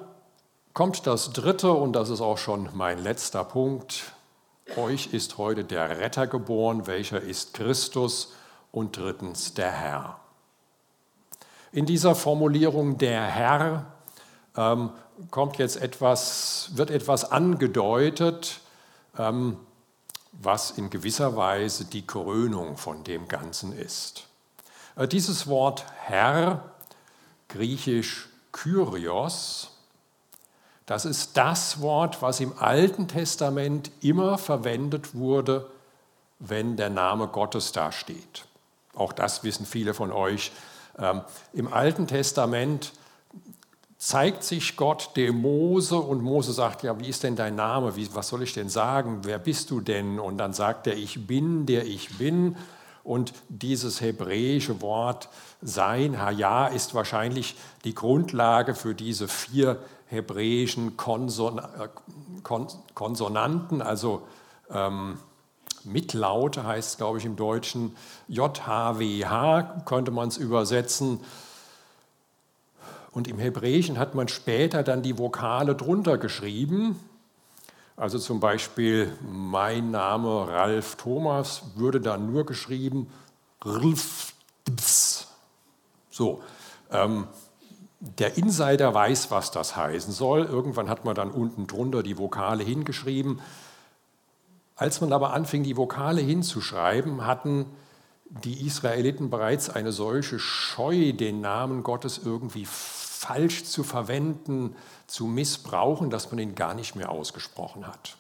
kommt 0.73 1.07
das 1.07 1.33
dritte, 1.33 1.73
und 1.73 1.93
das 1.93 2.09
ist 2.09 2.21
auch 2.21 2.39
schon 2.39 2.71
mein 2.73 2.99
letzter 2.99 3.45
Punkt. 3.45 4.13
Euch 4.77 5.13
ist 5.13 5.39
heute 5.39 5.65
der 5.65 5.99
Retter 5.99 6.27
geboren, 6.27 6.87
welcher 6.87 7.21
ist 7.21 7.55
Christus 7.55 8.33
und 8.73 8.97
drittens 8.97 9.55
der 9.55 9.71
Herr. 9.71 10.21
In 11.73 11.87
dieser 11.87 12.15
Formulierung 12.15 12.99
der 12.99 13.23
Herr 13.23 13.87
ähm, 14.57 14.91
kommt 15.31 15.59
jetzt 15.59 15.77
etwas, 15.77 16.71
wird 16.75 16.91
etwas 16.91 17.31
angedeutet, 17.31 18.61
ähm, 19.19 19.57
was 20.33 20.71
in 20.71 20.91
gewisser 20.91 21.37
Weise 21.37 21.85
die 21.85 22.07
Krönung 22.07 22.77
von 22.77 23.05
dem 23.05 23.29
Ganzen 23.29 23.73
ist. 23.73 24.27
Äh, 24.97 25.09
dieses 25.09 25.47
Wort 25.47 25.85
Herr, 26.05 26.65
griechisch 27.49 28.29
Kyrios, 28.53 29.71
das 30.87 31.05
ist 31.05 31.37
das 31.37 31.81
Wort, 31.81 32.21
was 32.21 32.41
im 32.41 32.59
Alten 32.59 33.07
Testament 33.07 33.93
immer 34.01 34.39
verwendet 34.39 35.15
wurde, 35.15 35.71
wenn 36.41 36.77
der 36.77 36.91
Name 36.91 37.29
Gottes 37.29 37.71
dasteht. 37.71 38.45
Auch 38.97 39.13
das 39.13 39.45
wissen 39.45 39.67
viele 39.67 39.95
von 39.95 40.11
euch. 40.11 40.51
Ähm, 40.99 41.21
Im 41.53 41.73
Alten 41.73 42.09
Testament 42.09 42.93
zeigt 44.01 44.45
sich 44.45 44.77
Gott 44.77 45.11
dem 45.15 45.43
Mose 45.43 45.97
und 45.97 46.23
Mose 46.23 46.55
sagt, 46.55 46.83
ja, 46.83 46.99
wie 46.99 47.09
ist 47.09 47.23
denn 47.23 47.37
dein 47.37 47.55
Name? 47.55 47.97
Wie, 47.97 48.09
was 48.15 48.29
soll 48.29 48.43
ich 48.43 48.55
denn 48.55 48.71
sagen? 48.71 49.21
Wer 49.25 49.39
bist 49.39 49.71
du 49.71 49.83
denn? 49.83 50.19
Und 50.19 50.39
dann 50.39 50.55
sagt 50.55 50.87
er, 50.87 50.97
ich 50.97 51.27
bin, 51.27 51.67
der 51.67 51.85
ich 51.85 52.17
bin. 52.17 52.57
Und 53.05 53.35
dieses 53.51 54.01
hebräische 54.01 54.81
Wort 54.81 55.29
sein, 55.61 56.19
Haya, 56.19 56.69
ist 56.69 56.95
wahrscheinlich 56.95 57.57
die 57.85 57.95
Grundlage 57.95 58.75
für 58.75 58.95
diese 58.95 59.29
vier 59.29 59.79
hebräischen 60.07 60.97
Konson 60.97 61.59
äh, 61.59 61.89
Kon 62.43 62.69
Konsonanten, 62.95 63.83
also 63.83 64.23
ähm, 64.71 65.19
Mitlaute 65.85 66.65
heißt 66.65 66.91
es, 66.91 66.97
glaube 66.97 67.19
ich, 67.19 67.27
im 67.27 67.37
Deutschen. 67.37 67.95
JHWH 68.29 69.83
könnte 69.85 70.11
man 70.11 70.29
es 70.29 70.39
übersetzen. 70.39 71.21
Und 73.13 73.29
im 73.29 73.39
Hebräischen 73.39 73.99
hat 73.99 74.15
man 74.15 74.29
später 74.29 74.83
dann 74.83 75.03
die 75.03 75.19
Vokale 75.19 75.75
drunter 75.75 76.19
geschrieben. 76.19 76.99
Also 77.97 78.19
zum 78.19 78.41
Beispiel 78.41 79.13
mein 79.21 79.91
Name 79.91 80.49
Ralf 80.49 80.97
Thomas 80.97 81.63
würde 81.75 82.01
dann 82.01 82.33
nur 82.33 82.47
geschrieben 82.47 83.13
Ralf. 83.63 84.33
So, 86.11 86.43
ähm, 86.91 87.27
der 88.01 88.39
Insider 88.39 88.95
weiß, 88.95 89.31
was 89.31 89.51
das 89.51 89.77
heißen 89.77 90.13
soll. 90.13 90.45
Irgendwann 90.45 90.89
hat 90.89 91.05
man 91.05 91.15
dann 91.15 91.31
unten 91.31 91.67
drunter 91.67 92.03
die 92.03 92.17
Vokale 92.17 92.65
hingeschrieben. 92.65 93.41
Als 94.77 95.03
man 95.03 95.13
aber 95.13 95.35
anfing, 95.35 95.63
die 95.63 95.77
Vokale 95.77 96.23
hinzuschreiben, 96.23 97.27
hatten 97.27 97.67
die 98.31 98.67
Israeliten 98.67 99.29
bereits 99.29 99.69
eine 99.69 99.93
solche 99.93 100.39
Scheu, 100.39 101.13
den 101.13 101.43
Namen 101.43 101.83
Gottes 101.83 102.21
irgendwie 102.25 102.65
falsch 103.21 103.65
zu 103.65 103.83
verwenden, 103.83 104.75
zu 105.07 105.27
missbrauchen, 105.27 106.09
dass 106.09 106.31
man 106.31 106.39
ihn 106.39 106.55
gar 106.55 106.73
nicht 106.73 106.97
mehr 106.97 107.11
ausgesprochen 107.11 107.87
hat. 107.87 108.17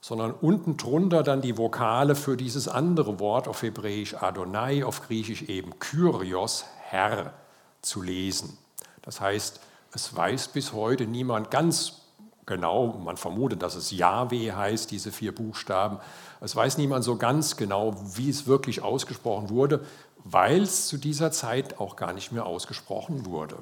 Sondern 0.00 0.30
unten 0.30 0.76
drunter 0.76 1.24
dann 1.24 1.42
die 1.42 1.58
Vokale 1.58 2.14
für 2.14 2.36
dieses 2.36 2.68
andere 2.68 3.18
Wort 3.18 3.48
auf 3.48 3.62
Hebräisch 3.62 4.14
Adonai, 4.14 4.84
auf 4.84 5.08
Griechisch 5.08 5.42
eben 5.42 5.80
Kyrios, 5.80 6.64
Herr 6.90 7.32
zu 7.80 8.02
lesen. 8.02 8.56
Das 9.02 9.20
heißt, 9.20 9.58
es 9.92 10.14
weiß 10.14 10.48
bis 10.48 10.72
heute 10.72 11.06
niemand 11.06 11.50
ganz 11.50 12.02
genau, 12.46 12.86
man 13.04 13.16
vermutet, 13.16 13.62
dass 13.62 13.74
es 13.74 13.90
Yahweh 13.90 14.52
heißt, 14.52 14.92
diese 14.92 15.10
vier 15.10 15.34
Buchstaben. 15.34 15.98
Es 16.40 16.54
weiß 16.54 16.78
niemand 16.78 17.02
so 17.02 17.16
ganz 17.16 17.56
genau, 17.56 17.96
wie 18.14 18.30
es 18.30 18.46
wirklich 18.46 18.82
ausgesprochen 18.82 19.50
wurde, 19.50 19.84
weil 20.24 20.62
es 20.62 20.88
zu 20.88 20.96
dieser 20.96 21.32
Zeit 21.32 21.80
auch 21.80 21.96
gar 21.96 22.12
nicht 22.12 22.32
mehr 22.32 22.46
ausgesprochen 22.46 23.26
wurde. 23.26 23.58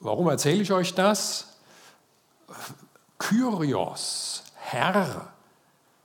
Warum 0.00 0.28
erzähle 0.28 0.62
ich 0.62 0.72
euch 0.72 0.94
das? 0.94 1.56
Kyrios, 3.18 4.44
Herr, 4.56 5.32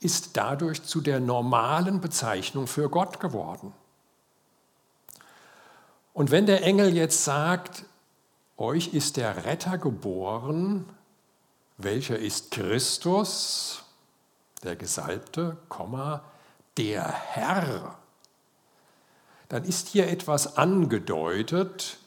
ist 0.00 0.36
dadurch 0.36 0.82
zu 0.84 1.00
der 1.00 1.20
normalen 1.20 2.00
Bezeichnung 2.00 2.66
für 2.66 2.88
Gott 2.88 3.18
geworden. 3.18 3.72
Und 6.12 6.30
wenn 6.30 6.46
der 6.46 6.62
Engel 6.62 6.96
jetzt 6.96 7.24
sagt, 7.24 7.84
euch 8.56 8.94
ist 8.94 9.16
der 9.16 9.44
Retter 9.44 9.78
geboren, 9.78 10.88
welcher 11.76 12.18
ist 12.18 12.50
Christus, 12.50 13.82
der 14.64 14.74
Gesalbte, 14.76 15.56
der 16.76 17.08
Herr, 17.08 17.98
dann 19.48 19.64
ist 19.64 19.88
hier 19.88 20.08
etwas 20.08 20.56
angedeutet, 20.56 21.98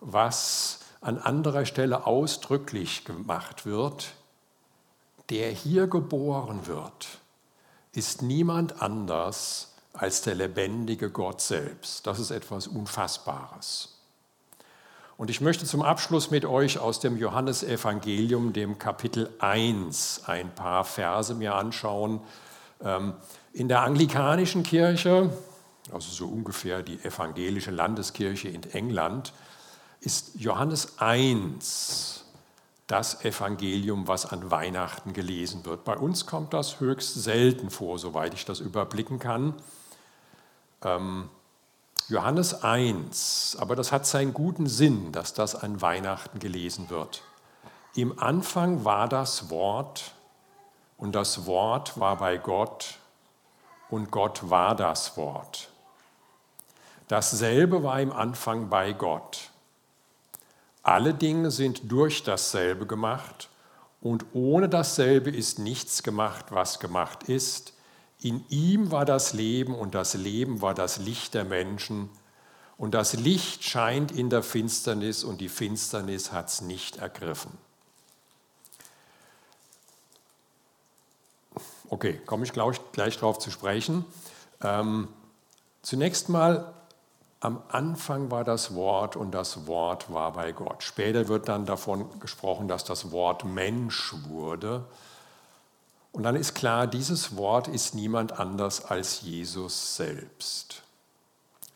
was 0.00 0.80
an 1.00 1.18
anderer 1.18 1.64
Stelle 1.64 2.06
ausdrücklich 2.06 3.04
gemacht 3.04 3.66
wird. 3.66 4.12
Der 5.30 5.50
hier 5.50 5.86
geboren 5.86 6.66
wird, 6.66 7.06
ist 7.92 8.22
niemand 8.22 8.82
anders 8.82 9.74
als 9.92 10.22
der 10.22 10.34
lebendige 10.34 11.10
Gott 11.10 11.40
selbst. 11.40 12.06
Das 12.06 12.18
ist 12.18 12.30
etwas 12.30 12.66
Unfassbares. 12.66 13.98
Und 15.16 15.30
ich 15.30 15.40
möchte 15.40 15.66
zum 15.66 15.82
Abschluss 15.82 16.30
mit 16.30 16.44
euch 16.44 16.78
aus 16.78 17.00
dem 17.00 17.16
Johannesevangelium, 17.16 18.52
dem 18.52 18.78
Kapitel 18.78 19.28
1, 19.40 20.22
ein 20.26 20.54
paar 20.54 20.84
Verse 20.84 21.34
mir 21.34 21.56
anschauen. 21.56 22.20
Ähm, 22.80 23.14
in 23.52 23.66
der 23.66 23.82
anglikanischen 23.82 24.62
Kirche, 24.62 25.30
also 25.92 26.10
so 26.10 26.26
ungefähr 26.26 26.82
die 26.82 26.98
evangelische 27.04 27.70
Landeskirche 27.70 28.48
in 28.48 28.62
England, 28.72 29.32
ist 30.00 30.32
Johannes 30.34 30.98
1 30.98 32.24
das 32.86 33.22
Evangelium, 33.22 34.08
was 34.08 34.26
an 34.26 34.50
Weihnachten 34.50 35.12
gelesen 35.12 35.64
wird. 35.66 35.84
Bei 35.84 35.96
uns 35.96 36.24
kommt 36.24 36.54
das 36.54 36.80
höchst 36.80 37.14
selten 37.14 37.70
vor, 37.70 37.98
soweit 37.98 38.32
ich 38.32 38.46
das 38.46 38.60
überblicken 38.60 39.18
kann. 39.18 39.54
Ähm, 40.82 41.28
Johannes 42.08 42.62
1, 42.62 43.58
aber 43.60 43.76
das 43.76 43.92
hat 43.92 44.06
seinen 44.06 44.32
guten 44.32 44.66
Sinn, 44.66 45.12
dass 45.12 45.34
das 45.34 45.54
an 45.54 45.82
Weihnachten 45.82 46.38
gelesen 46.38 46.88
wird. 46.88 47.22
Im 47.94 48.18
Anfang 48.18 48.84
war 48.86 49.08
das 49.08 49.50
Wort 49.50 50.12
und 50.96 51.14
das 51.14 51.44
Wort 51.44 52.00
war 52.00 52.16
bei 52.16 52.38
Gott 52.38 52.98
und 53.90 54.10
Gott 54.10 54.48
war 54.48 54.74
das 54.74 55.18
Wort. 55.18 55.70
Dasselbe 57.08 57.82
war 57.82 58.00
im 58.00 58.12
Anfang 58.12 58.68
bei 58.68 58.92
Gott. 58.92 59.50
Alle 60.82 61.14
Dinge 61.14 61.50
sind 61.50 61.90
durch 61.90 62.22
dasselbe 62.22 62.86
gemacht 62.86 63.48
und 64.00 64.26
ohne 64.32 64.68
dasselbe 64.68 65.30
ist 65.30 65.58
nichts 65.58 66.02
gemacht, 66.02 66.46
was 66.50 66.78
gemacht 66.80 67.24
ist. 67.24 67.72
In 68.20 68.44
ihm 68.48 68.90
war 68.90 69.04
das 69.04 69.32
Leben 69.32 69.74
und 69.74 69.94
das 69.94 70.14
Leben 70.14 70.60
war 70.62 70.74
das 70.74 70.98
Licht 70.98 71.34
der 71.34 71.44
Menschen. 71.44 72.10
Und 72.76 72.94
das 72.94 73.14
Licht 73.14 73.64
scheint 73.64 74.12
in 74.12 74.30
der 74.30 74.42
Finsternis 74.42 75.24
und 75.24 75.40
die 75.40 75.48
Finsternis 75.48 76.32
hat 76.32 76.48
es 76.48 76.60
nicht 76.60 76.98
ergriffen. 76.98 77.50
Okay, 81.90 82.20
komme 82.26 82.44
ich 82.44 82.52
gleich, 82.52 82.80
gleich 82.92 83.14
darauf 83.16 83.38
zu 83.38 83.50
sprechen. 83.50 84.04
Ähm, 84.62 85.08
zunächst 85.82 86.28
mal, 86.28 86.74
am 87.40 87.62
Anfang 87.68 88.30
war 88.30 88.42
das 88.42 88.74
Wort 88.74 89.14
und 89.14 89.30
das 89.30 89.66
Wort 89.66 90.12
war 90.12 90.32
bei 90.32 90.52
Gott. 90.52 90.82
Später 90.82 91.28
wird 91.28 91.48
dann 91.48 91.66
davon 91.66 92.18
gesprochen, 92.18 92.66
dass 92.66 92.84
das 92.84 93.12
Wort 93.12 93.44
Mensch 93.44 94.12
wurde. 94.26 94.84
Und 96.10 96.24
dann 96.24 96.34
ist 96.34 96.54
klar, 96.54 96.88
dieses 96.88 97.36
Wort 97.36 97.68
ist 97.68 97.94
niemand 97.94 98.40
anders 98.40 98.84
als 98.84 99.22
Jesus 99.22 99.96
selbst. 99.96 100.82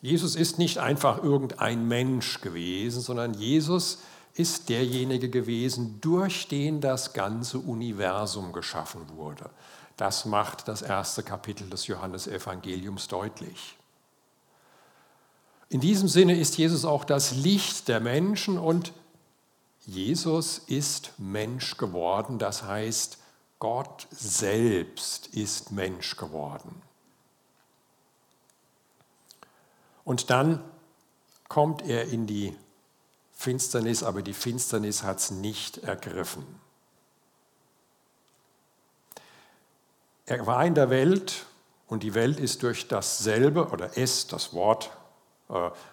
Jesus 0.00 0.34
ist 0.34 0.58
nicht 0.58 0.78
einfach 0.78 1.22
irgendein 1.22 1.86
Mensch 1.86 2.40
gewesen, 2.40 3.00
sondern 3.00 3.34
Jesus 3.34 3.98
ist 4.34 4.68
derjenige 4.68 5.28
gewesen, 5.28 6.00
durch 6.00 6.48
den 6.48 6.80
das 6.80 7.12
ganze 7.12 7.60
Universum 7.60 8.52
geschaffen 8.52 9.02
wurde. 9.14 9.48
Das 9.96 10.24
macht 10.24 10.66
das 10.66 10.82
erste 10.82 11.22
Kapitel 11.22 11.70
des 11.70 11.86
Johannesevangeliums 11.86 13.06
deutlich. 13.06 13.76
In 15.72 15.80
diesem 15.80 16.06
Sinne 16.06 16.38
ist 16.38 16.58
Jesus 16.58 16.84
auch 16.84 17.02
das 17.02 17.30
Licht 17.30 17.88
der 17.88 17.98
Menschen 17.98 18.58
und 18.58 18.92
Jesus 19.86 20.58
ist 20.58 21.14
Mensch 21.16 21.78
geworden, 21.78 22.38
das 22.38 22.64
heißt, 22.64 23.16
Gott 23.58 24.06
selbst 24.10 25.28
ist 25.28 25.72
Mensch 25.72 26.18
geworden. 26.18 26.82
Und 30.04 30.28
dann 30.28 30.62
kommt 31.48 31.80
er 31.80 32.04
in 32.04 32.26
die 32.26 32.54
Finsternis, 33.32 34.02
aber 34.02 34.20
die 34.20 34.34
Finsternis 34.34 35.02
hat 35.02 35.20
es 35.20 35.30
nicht 35.30 35.78
ergriffen. 35.78 36.44
Er 40.26 40.46
war 40.46 40.66
in 40.66 40.74
der 40.74 40.90
Welt 40.90 41.46
und 41.86 42.02
die 42.02 42.12
Welt 42.12 42.38
ist 42.38 42.62
durch 42.62 42.88
dasselbe, 42.88 43.70
oder 43.70 43.96
es, 43.96 44.26
das 44.26 44.52
Wort, 44.52 44.90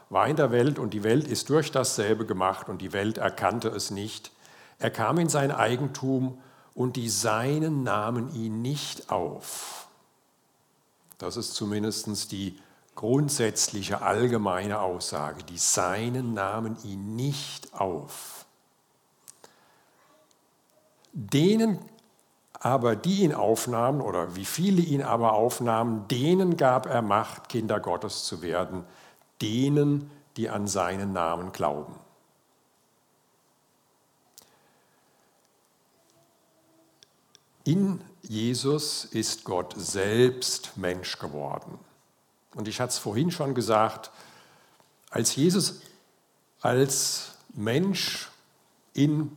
war 0.10 0.28
in 0.28 0.38
der 0.38 0.52
Welt 0.52 0.80
und 0.80 0.94
die 0.94 1.04
Welt 1.04 1.28
ist 1.28 1.50
durch 1.50 1.72
dasselbe 1.72 2.26
gemacht 2.26 2.70
und 2.70 2.82
die 2.82 2.94
Welt 2.94 3.18
erkannte 3.18 3.68
es 3.68 3.92
nicht. 3.92 4.32
Er 4.80 4.90
kam 4.90 5.18
in 5.18 5.30
sein 5.30 5.52
Eigentum 5.52 6.38
und 6.74 6.96
die 6.96 7.10
Seinen 7.10 7.84
nahmen 7.84 8.34
ihn 8.34 8.62
nicht 8.62 9.12
auf. 9.12 9.88
Das 11.18 11.36
ist 11.36 11.54
zumindest 11.56 12.32
die 12.32 12.58
grundsätzliche 12.96 14.02
allgemeine 14.02 14.80
Aussage. 14.80 15.44
Die 15.44 15.58
Seinen 15.58 16.34
nahmen 16.34 16.78
ihn 16.84 17.18
nicht 17.18 17.74
auf. 17.74 18.46
Denen 21.12 21.80
aber 22.54 22.96
die 22.96 23.24
ihn 23.24 23.34
aufnahmen 23.34 24.02
oder 24.02 24.36
wie 24.36 24.46
viele 24.46 24.82
ihn 24.82 25.02
aber 25.02 25.34
aufnahmen, 25.34 26.08
denen 26.10 26.58
gab 26.58 26.86
er 26.86 27.02
Macht, 27.02 27.50
Kinder 27.50 27.80
Gottes 27.80 28.26
zu 28.26 28.42
werden, 28.42 28.84
denen, 29.42 30.12
die 30.38 30.50
an 30.50 30.68
seinen 30.68 31.14
Namen 31.14 31.52
glauben. 31.52 31.96
In 37.64 38.02
Jesus 38.22 39.06
ist 39.06 39.44
Gott 39.44 39.74
selbst 39.78 40.78
Mensch 40.78 41.20
geworden. 41.20 41.78
Und 42.56 42.68
ich 42.68 42.80
hatte 42.80 42.92
es 42.92 42.98
vorhin 42.98 43.32
schon 43.32 43.54
gesagt, 43.54 44.12
als 45.10 45.36
Jesus 45.36 45.82
als 46.62 47.36
Mensch 47.54 48.30
in 48.94 49.36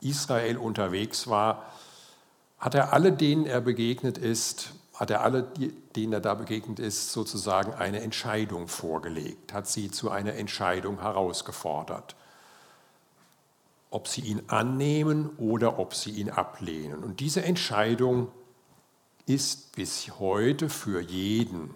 Israel 0.00 0.58
unterwegs 0.58 1.26
war, 1.28 1.72
hat 2.58 2.74
er 2.74 2.92
alle, 2.92 3.12
denen 3.12 3.46
er 3.46 3.60
begegnet 3.60 4.18
ist, 4.18 4.72
hat 4.94 5.10
er 5.10 5.22
alle, 5.22 5.46
denen 5.96 6.12
er 6.12 6.20
da 6.20 6.34
begegnet 6.34 6.78
ist, 6.78 7.12
sozusagen 7.12 7.74
eine 7.74 8.00
Entscheidung 8.00 8.68
vorgelegt, 8.68 9.52
hat 9.52 9.66
sie 9.66 9.90
zu 9.90 10.10
einer 10.10 10.34
Entscheidung 10.34 11.00
herausgefordert, 11.00 12.14
ob 13.90 14.06
sie 14.06 14.22
ihn 14.22 14.42
annehmen 14.46 15.30
oder 15.36 15.78
ob 15.78 15.94
sie 15.94 16.10
ihn 16.10 16.30
ablehnen. 16.30 17.02
Und 17.02 17.20
diese 17.20 17.42
Entscheidung 17.42 18.28
ist 19.26 19.74
bis 19.74 20.18
heute 20.18 20.68
für 20.68 21.00
jeden 21.00 21.74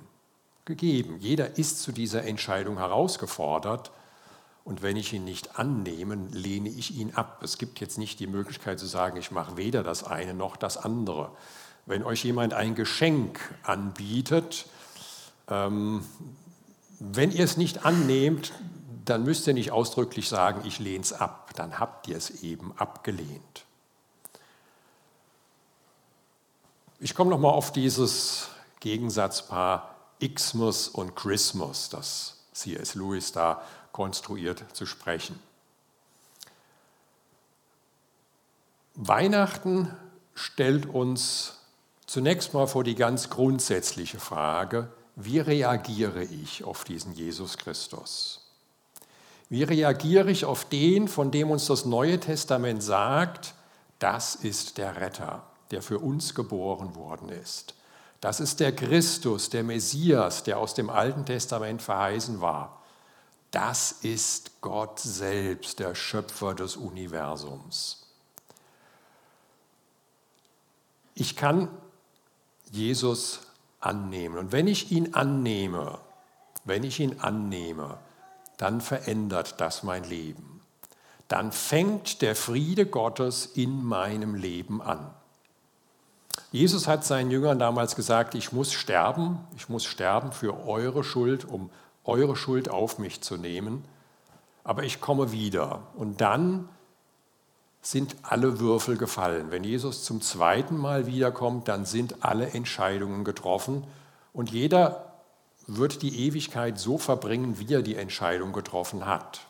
gegeben. 0.64 1.16
Jeder 1.18 1.58
ist 1.58 1.82
zu 1.82 1.92
dieser 1.92 2.24
Entscheidung 2.24 2.78
herausgefordert 2.78 3.90
und 4.64 4.82
wenn 4.82 4.96
ich 4.96 5.14
ihn 5.14 5.24
nicht 5.24 5.58
annehme, 5.58 6.14
lehne 6.30 6.68
ich 6.68 6.94
ihn 6.94 7.14
ab. 7.14 7.40
Es 7.42 7.56
gibt 7.56 7.80
jetzt 7.80 7.96
nicht 7.96 8.20
die 8.20 8.26
Möglichkeit 8.26 8.78
zu 8.78 8.84
sagen, 8.84 9.16
ich 9.16 9.30
mache 9.30 9.56
weder 9.56 9.82
das 9.82 10.04
eine 10.04 10.34
noch 10.34 10.56
das 10.58 10.76
andere. 10.76 11.32
Wenn 11.88 12.04
euch 12.04 12.22
jemand 12.22 12.52
ein 12.52 12.74
Geschenk 12.74 13.40
anbietet, 13.62 14.66
ähm, 15.48 16.06
wenn 17.00 17.32
ihr 17.32 17.42
es 17.42 17.56
nicht 17.56 17.86
annehmt, 17.86 18.52
dann 19.06 19.24
müsst 19.24 19.46
ihr 19.46 19.54
nicht 19.54 19.70
ausdrücklich 19.70 20.28
sagen, 20.28 20.66
ich 20.66 20.78
lehne 20.80 21.00
es 21.00 21.14
ab. 21.14 21.52
Dann 21.54 21.78
habt 21.78 22.06
ihr 22.06 22.18
es 22.18 22.42
eben 22.42 22.76
abgelehnt. 22.76 23.64
Ich 27.00 27.14
komme 27.14 27.30
nochmal 27.30 27.52
auf 27.52 27.72
dieses 27.72 28.48
Gegensatzpaar 28.80 29.94
Xmas 30.20 30.88
und 30.88 31.16
Christmas, 31.16 31.88
das 31.88 32.44
C.S. 32.52 32.96
Lewis 32.96 33.32
da 33.32 33.62
konstruiert 33.92 34.62
zu 34.74 34.84
sprechen. 34.84 35.40
Weihnachten 38.94 39.96
stellt 40.34 40.84
uns 40.84 41.57
zunächst 42.08 42.54
mal 42.54 42.66
vor 42.66 42.82
die 42.82 42.94
ganz 42.94 43.30
grundsätzliche 43.30 44.18
Frage, 44.18 44.88
wie 45.14 45.38
reagiere 45.38 46.24
ich 46.24 46.64
auf 46.64 46.84
diesen 46.84 47.12
Jesus 47.12 47.58
Christus? 47.58 48.40
Wie 49.50 49.62
reagiere 49.62 50.30
ich 50.30 50.44
auf 50.44 50.64
den, 50.64 51.06
von 51.06 51.30
dem 51.30 51.50
uns 51.50 51.66
das 51.66 51.84
Neue 51.84 52.18
Testament 52.18 52.82
sagt, 52.82 53.54
das 53.98 54.34
ist 54.34 54.78
der 54.78 54.96
Retter, 54.96 55.42
der 55.70 55.82
für 55.82 55.98
uns 55.98 56.34
geboren 56.34 56.94
worden 56.94 57.28
ist. 57.28 57.74
Das 58.20 58.40
ist 58.40 58.60
der 58.60 58.74
Christus, 58.74 59.50
der 59.50 59.62
Messias, 59.62 60.42
der 60.42 60.58
aus 60.58 60.74
dem 60.74 60.90
Alten 60.90 61.26
Testament 61.26 61.82
verheißen 61.82 62.40
war. 62.40 62.82
Das 63.50 63.92
ist 63.92 64.60
Gott 64.60 64.98
selbst, 64.98 65.78
der 65.78 65.94
Schöpfer 65.94 66.54
des 66.54 66.76
Universums. 66.76 68.06
Ich 71.14 71.36
kann 71.36 71.68
Jesus 72.70 73.40
annehmen. 73.80 74.38
Und 74.38 74.52
wenn 74.52 74.66
ich 74.66 74.90
ihn 74.90 75.14
annehme, 75.14 75.98
wenn 76.64 76.84
ich 76.84 77.00
ihn 77.00 77.20
annehme, 77.20 77.98
dann 78.56 78.80
verändert 78.80 79.60
das 79.60 79.82
mein 79.82 80.04
Leben. 80.04 80.60
Dann 81.28 81.52
fängt 81.52 82.22
der 82.22 82.34
Friede 82.34 82.86
Gottes 82.86 83.46
in 83.46 83.84
meinem 83.84 84.34
Leben 84.34 84.82
an. 84.82 85.10
Jesus 86.50 86.88
hat 86.88 87.04
seinen 87.04 87.30
Jüngern 87.30 87.58
damals 87.58 87.94
gesagt, 87.94 88.34
ich 88.34 88.52
muss 88.52 88.72
sterben, 88.72 89.38
ich 89.56 89.68
muss 89.68 89.84
sterben 89.84 90.32
für 90.32 90.66
eure 90.66 91.04
Schuld, 91.04 91.44
um 91.44 91.70
eure 92.04 92.36
Schuld 92.36 92.70
auf 92.70 92.98
mich 92.98 93.20
zu 93.20 93.36
nehmen, 93.36 93.84
aber 94.64 94.82
ich 94.84 95.00
komme 95.00 95.30
wieder. 95.30 95.82
Und 95.94 96.22
dann 96.22 96.68
sind 97.80 98.16
alle 98.22 98.60
Würfel 98.60 98.96
gefallen. 98.96 99.50
Wenn 99.50 99.64
Jesus 99.64 100.04
zum 100.04 100.20
zweiten 100.20 100.76
Mal 100.76 101.06
wiederkommt, 101.06 101.68
dann 101.68 101.84
sind 101.84 102.24
alle 102.24 102.50
Entscheidungen 102.50 103.24
getroffen 103.24 103.84
und 104.32 104.50
jeder 104.50 105.12
wird 105.66 106.02
die 106.02 106.26
Ewigkeit 106.26 106.78
so 106.78 106.98
verbringen, 106.98 107.58
wie 107.58 107.74
er 107.74 107.82
die 107.82 107.96
Entscheidung 107.96 108.52
getroffen 108.52 109.06
hat. 109.06 109.40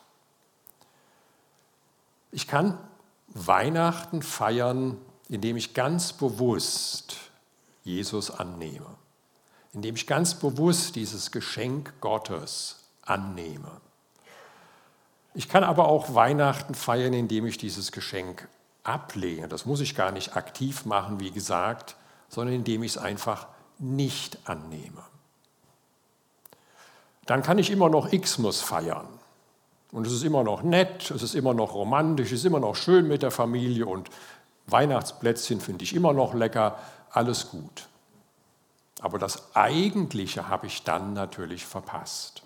Ich 2.31 2.47
kann 2.47 2.77
Weihnachten 3.27 4.21
feiern, 4.21 4.97
indem 5.27 5.57
ich 5.57 5.73
ganz 5.73 6.13
bewusst 6.13 7.15
Jesus 7.83 8.29
annehme 8.31 8.99
indem 9.73 9.95
ich 9.95 10.07
ganz 10.07 10.35
bewusst 10.35 10.95
dieses 10.95 11.31
Geschenk 11.31 11.93
Gottes 12.01 12.77
annehme. 13.01 13.69
Ich 15.33 15.47
kann 15.47 15.63
aber 15.63 15.87
auch 15.87 16.15
Weihnachten 16.15 16.73
feiern, 16.75 17.13
indem 17.13 17.45
ich 17.45 17.57
dieses 17.57 17.91
Geschenk 17.91 18.47
ablehne, 18.83 19.47
das 19.47 19.65
muss 19.65 19.81
ich 19.81 19.95
gar 19.95 20.11
nicht 20.11 20.35
aktiv 20.35 20.85
machen, 20.85 21.19
wie 21.19 21.31
gesagt, 21.31 21.95
sondern 22.29 22.55
indem 22.55 22.83
ich 22.83 22.95
es 22.95 22.97
einfach 22.97 23.47
nicht 23.77 24.39
annehme. 24.45 25.03
Dann 27.25 27.43
kann 27.43 27.59
ich 27.59 27.69
immer 27.69 27.89
noch 27.89 28.09
Xmas 28.09 28.61
feiern. 28.61 29.07
Und 29.91 30.05
es 30.05 30.13
ist 30.13 30.23
immer 30.23 30.43
noch 30.43 30.61
nett, 30.61 31.09
es 31.11 31.23
ist 31.23 31.35
immer 31.35 31.53
noch 31.53 31.73
romantisch, 31.73 32.31
es 32.31 32.39
ist 32.39 32.45
immer 32.45 32.59
noch 32.59 32.75
schön 32.75 33.07
mit 33.07 33.23
der 33.23 33.31
Familie 33.31 33.85
und 33.87 34.09
Weihnachtsplätzchen 34.67 35.61
finde 35.61 35.83
ich 35.83 35.95
immer 35.95 36.13
noch 36.13 36.33
lecker, 36.33 36.77
alles 37.11 37.49
gut. 37.49 37.87
Aber 39.01 39.17
das 39.17 39.55
Eigentliche 39.55 40.47
habe 40.47 40.67
ich 40.67 40.83
dann 40.83 41.13
natürlich 41.13 41.65
verpasst. 41.65 42.43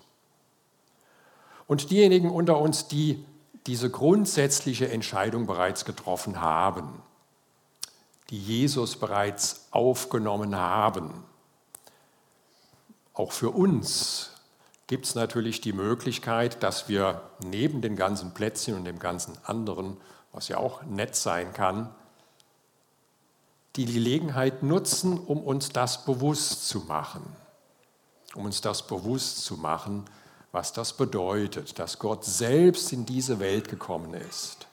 Und 1.66 1.90
diejenigen 1.90 2.30
unter 2.30 2.58
uns, 2.58 2.88
die 2.88 3.24
diese 3.66 3.90
grundsätzliche 3.90 4.90
Entscheidung 4.90 5.46
bereits 5.46 5.84
getroffen 5.84 6.40
haben, 6.40 7.02
die 8.30 8.38
Jesus 8.38 8.96
bereits 8.96 9.66
aufgenommen 9.70 10.56
haben, 10.56 11.24
auch 13.14 13.32
für 13.32 13.50
uns 13.50 14.30
gibt 14.86 15.06
es 15.06 15.14
natürlich 15.14 15.60
die 15.60 15.72
Möglichkeit, 15.72 16.62
dass 16.62 16.88
wir 16.88 17.22
neben 17.42 17.80
den 17.80 17.96
ganzen 17.96 18.34
Plätzchen 18.34 18.74
und 18.74 18.84
dem 18.84 18.98
ganzen 18.98 19.38
anderen, 19.44 19.96
was 20.32 20.48
ja 20.48 20.58
auch 20.58 20.82
nett 20.82 21.14
sein 21.16 21.52
kann, 21.52 21.94
die 23.76 23.86
Gelegenheit 23.86 24.62
nutzen, 24.62 25.18
um 25.18 25.42
uns 25.42 25.70
das 25.70 26.04
bewusst 26.04 26.68
zu 26.68 26.80
machen. 26.80 27.24
Um 28.34 28.44
uns 28.44 28.60
das 28.60 28.86
bewusst 28.86 29.44
zu 29.44 29.56
machen, 29.56 30.04
was 30.54 30.72
das 30.72 30.92
bedeutet, 30.92 31.80
dass 31.80 31.98
Gott 31.98 32.24
selbst 32.24 32.92
in 32.92 33.04
diese 33.04 33.40
Welt 33.40 33.68
gekommen 33.68 34.14
ist, 34.14 34.68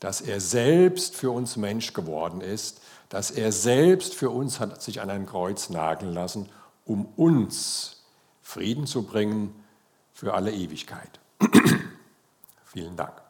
dass 0.00 0.20
er 0.20 0.40
selbst 0.40 1.14
für 1.14 1.30
uns 1.30 1.56
Mensch 1.56 1.92
geworden 1.92 2.40
ist, 2.40 2.80
dass 3.08 3.30
er 3.30 3.52
selbst 3.52 4.14
für 4.14 4.30
uns 4.30 4.58
hat 4.58 4.82
sich 4.82 5.00
an 5.00 5.10
ein 5.10 5.26
Kreuz 5.26 5.70
nageln 5.70 6.12
lassen, 6.12 6.48
um 6.84 7.06
uns 7.14 8.02
Frieden 8.42 8.88
zu 8.88 9.04
bringen 9.04 9.54
für 10.12 10.34
alle 10.34 10.50
Ewigkeit. 10.50 11.20
Vielen 12.64 12.96
Dank. 12.96 13.21